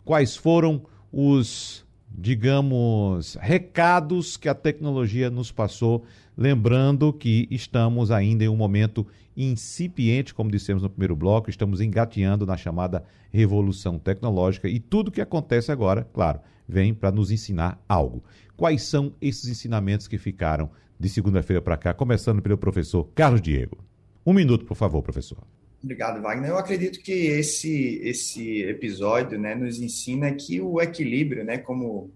[0.04, 6.04] quais foram os, digamos, recados que a tecnologia nos passou,
[6.36, 9.06] lembrando que estamos ainda em um momento
[9.36, 15.20] incipiente, como dissemos no primeiro bloco, estamos engateando na chamada revolução tecnológica e tudo que
[15.20, 18.22] acontece agora, claro, vem para nos ensinar algo.
[18.56, 23.78] Quais são esses ensinamentos que ficaram de segunda-feira para cá, começando pelo professor Carlos Diego?
[24.26, 25.38] Um minuto, por favor, professor.
[25.82, 26.48] Obrigado, Wagner.
[26.48, 32.10] Eu acredito que esse, esse episódio né, nos ensina que o equilíbrio, né, como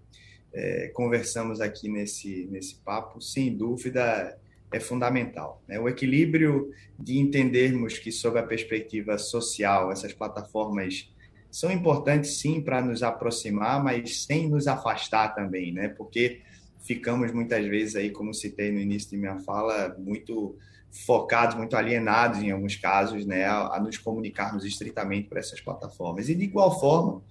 [0.54, 4.38] é, conversamos aqui nesse, nesse papo, sem dúvida
[4.72, 5.62] é fundamental.
[5.68, 5.78] Né?
[5.78, 11.10] O equilíbrio de entendermos que, sob a perspectiva social, essas plataformas
[11.50, 15.88] são importantes sim para nos aproximar, mas sem nos afastar também, né?
[15.88, 16.40] porque
[16.80, 20.56] ficamos muitas vezes aí, como citei no início de minha fala, muito
[20.90, 26.28] focados, muito alienados em alguns casos, né, a, nos comunicarmos estritamente para essas plataformas.
[26.28, 27.22] E de igual forma,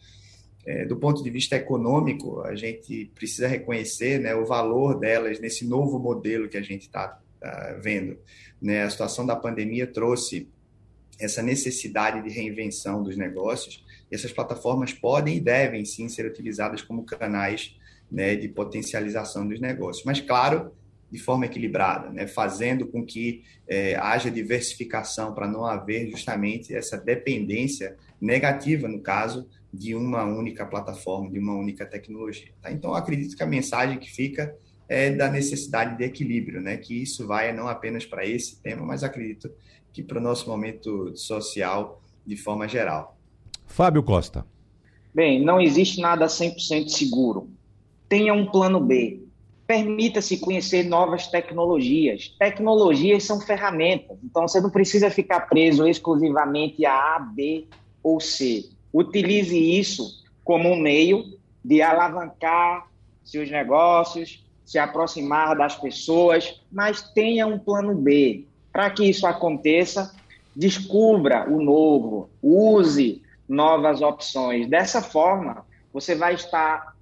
[0.65, 5.65] é, do ponto de vista econômico, a gente precisa reconhecer né, o valor delas nesse
[5.65, 8.17] novo modelo que a gente está tá vendo.
[8.61, 8.83] Né?
[8.83, 10.49] A situação da pandemia trouxe
[11.19, 16.81] essa necessidade de reinvenção dos negócios, e essas plataformas podem e devem sim ser utilizadas
[16.81, 17.75] como canais
[18.11, 20.05] né, de potencialização dos negócios.
[20.05, 20.71] Mas, claro,
[21.11, 22.27] de forma equilibrada, né?
[22.27, 29.47] fazendo com que é, haja diversificação para não haver justamente essa dependência negativa, no caso,
[29.73, 32.51] de uma única plataforma, de uma única tecnologia.
[32.61, 32.71] Tá?
[32.71, 34.53] Então, acredito que a mensagem que fica
[34.89, 36.77] é da necessidade de equilíbrio, né?
[36.77, 39.49] que isso vai não apenas para esse tema, mas acredito
[39.93, 43.17] que para o nosso momento social de forma geral.
[43.65, 44.45] Fábio Costa.
[45.13, 47.49] Bem, não existe nada 100% seguro.
[48.07, 49.26] Tenha um plano B
[49.67, 52.33] Permita-se conhecer novas tecnologias.
[52.39, 57.67] Tecnologias são ferramentas, então você não precisa ficar preso exclusivamente a A, B
[58.01, 58.69] ou C.
[58.93, 62.87] Utilize isso como um meio de alavancar
[63.25, 68.45] seus negócios, se aproximar das pessoas, mas tenha um plano B.
[68.71, 70.15] Para que isso aconteça,
[70.55, 74.67] descubra o novo, use novas opções.
[74.67, 76.95] Dessa forma, você vai estar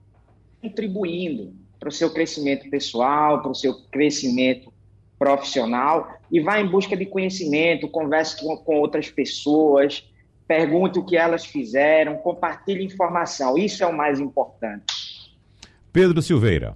[0.61, 1.53] contribuindo
[1.85, 4.73] para o seu crescimento pessoal, para o seu crescimento
[5.19, 10.03] profissional e vá em busca de conhecimento, converse com, com outras pessoas,
[10.47, 13.55] pergunte o que elas fizeram, compartilhe informação.
[13.55, 14.85] Isso é o mais importante.
[15.93, 16.75] Pedro Silveira.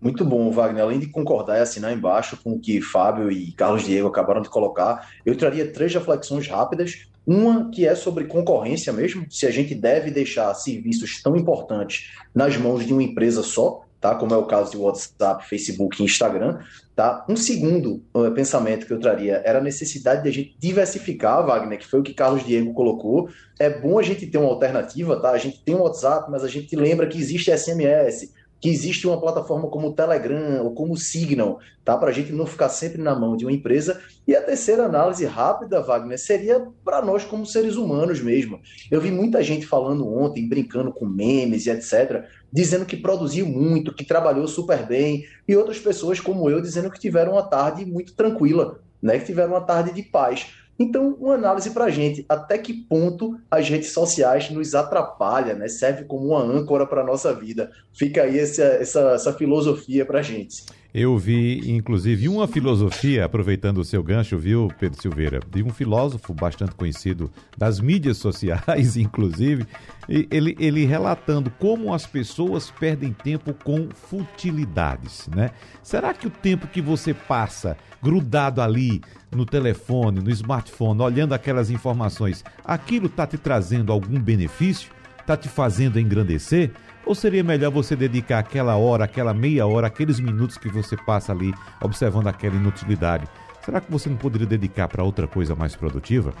[0.00, 0.82] Muito bom, Wagner.
[0.82, 4.50] Além de concordar e assinar embaixo com o que Fábio e Carlos Diego acabaram de
[4.50, 7.06] colocar, eu traria três reflexões rápidas.
[7.24, 12.56] Uma que é sobre concorrência mesmo, se a gente deve deixar serviços tão importantes nas
[12.56, 14.14] mãos de uma empresa só, tá?
[14.14, 16.58] Como é o caso de WhatsApp, Facebook e Instagram,
[16.94, 17.24] tá?
[17.26, 21.78] Um segundo uh, pensamento que eu traria era a necessidade de a gente diversificar, Wagner,
[21.78, 23.30] que foi o que Carlos Diego colocou.
[23.58, 25.30] É bom a gente ter uma alternativa, tá?
[25.30, 28.30] A gente tem o WhatsApp, mas a gente lembra que existe SMS,
[28.64, 31.98] que existe uma plataforma como o Telegram ou como o Signal, tá?
[31.98, 34.00] Para a gente não ficar sempre na mão de uma empresa.
[34.26, 38.58] E a terceira análise rápida, Wagner, seria para nós como seres humanos mesmo.
[38.90, 43.92] Eu vi muita gente falando ontem, brincando com memes e etc., dizendo que produziu muito,
[43.92, 48.14] que trabalhou super bem, e outras pessoas como eu dizendo que tiveram uma tarde muito
[48.14, 49.18] tranquila, né?
[49.18, 50.46] Que tiveram uma tarde de paz.
[50.78, 55.68] Então, uma análise para a gente, até que ponto as redes sociais nos atrapalham, né?
[55.68, 57.70] serve como uma âncora para a nossa vida.
[57.92, 60.64] Fica aí essa, essa, essa filosofia para a gente.
[60.94, 66.32] Eu vi, inclusive, uma filosofia, aproveitando o seu gancho, viu, Pedro Silveira, de um filósofo
[66.32, 67.28] bastante conhecido
[67.58, 69.66] das mídias sociais, inclusive,
[70.08, 75.50] ele, ele relatando como as pessoas perdem tempo com futilidades, né?
[75.82, 79.02] Será que o tempo que você passa grudado ali
[79.34, 84.92] no telefone, no smartphone, olhando aquelas informações, aquilo está te trazendo algum benefício?
[85.18, 86.70] Está te fazendo engrandecer?
[87.06, 91.32] Ou seria melhor você dedicar aquela hora, aquela meia hora, aqueles minutos que você passa
[91.32, 91.52] ali
[91.82, 93.26] observando aquela inutilidade?
[93.64, 96.32] Será que você não poderia dedicar para outra coisa mais produtiva?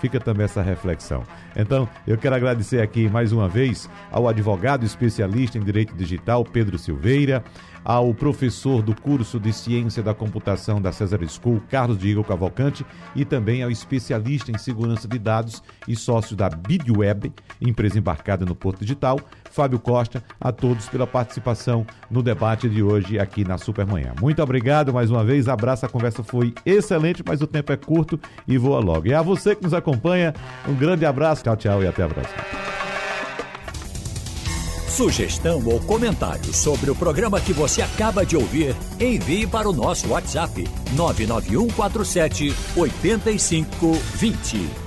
[0.00, 1.22] Fica também essa reflexão.
[1.54, 6.76] Então, eu quero agradecer aqui mais uma vez ao advogado especialista em direito digital, Pedro
[6.76, 7.44] Silveira,
[7.84, 13.24] ao professor do curso de Ciência da Computação da Cesar School, Carlos Diego Cavalcante, e
[13.24, 18.80] também ao especialista em segurança de dados e sócio da BidWeb, empresa embarcada no Porto
[18.80, 19.20] Digital,
[19.52, 24.14] Fábio Costa, a todos pela participação no debate de hoje aqui na Supermanhã.
[24.20, 28.18] Muito obrigado mais uma vez, abraço, a conversa foi excelente, mas o tempo é curto
[28.48, 29.06] e voa logo.
[29.06, 30.34] E a você que nos acompanha,
[30.66, 32.42] um grande abraço, tchau, tchau e até a próxima.
[34.88, 40.08] Sugestão ou comentário sobre o programa que você acaba de ouvir, envie para o nosso
[40.08, 44.81] WhatsApp 99147 8520.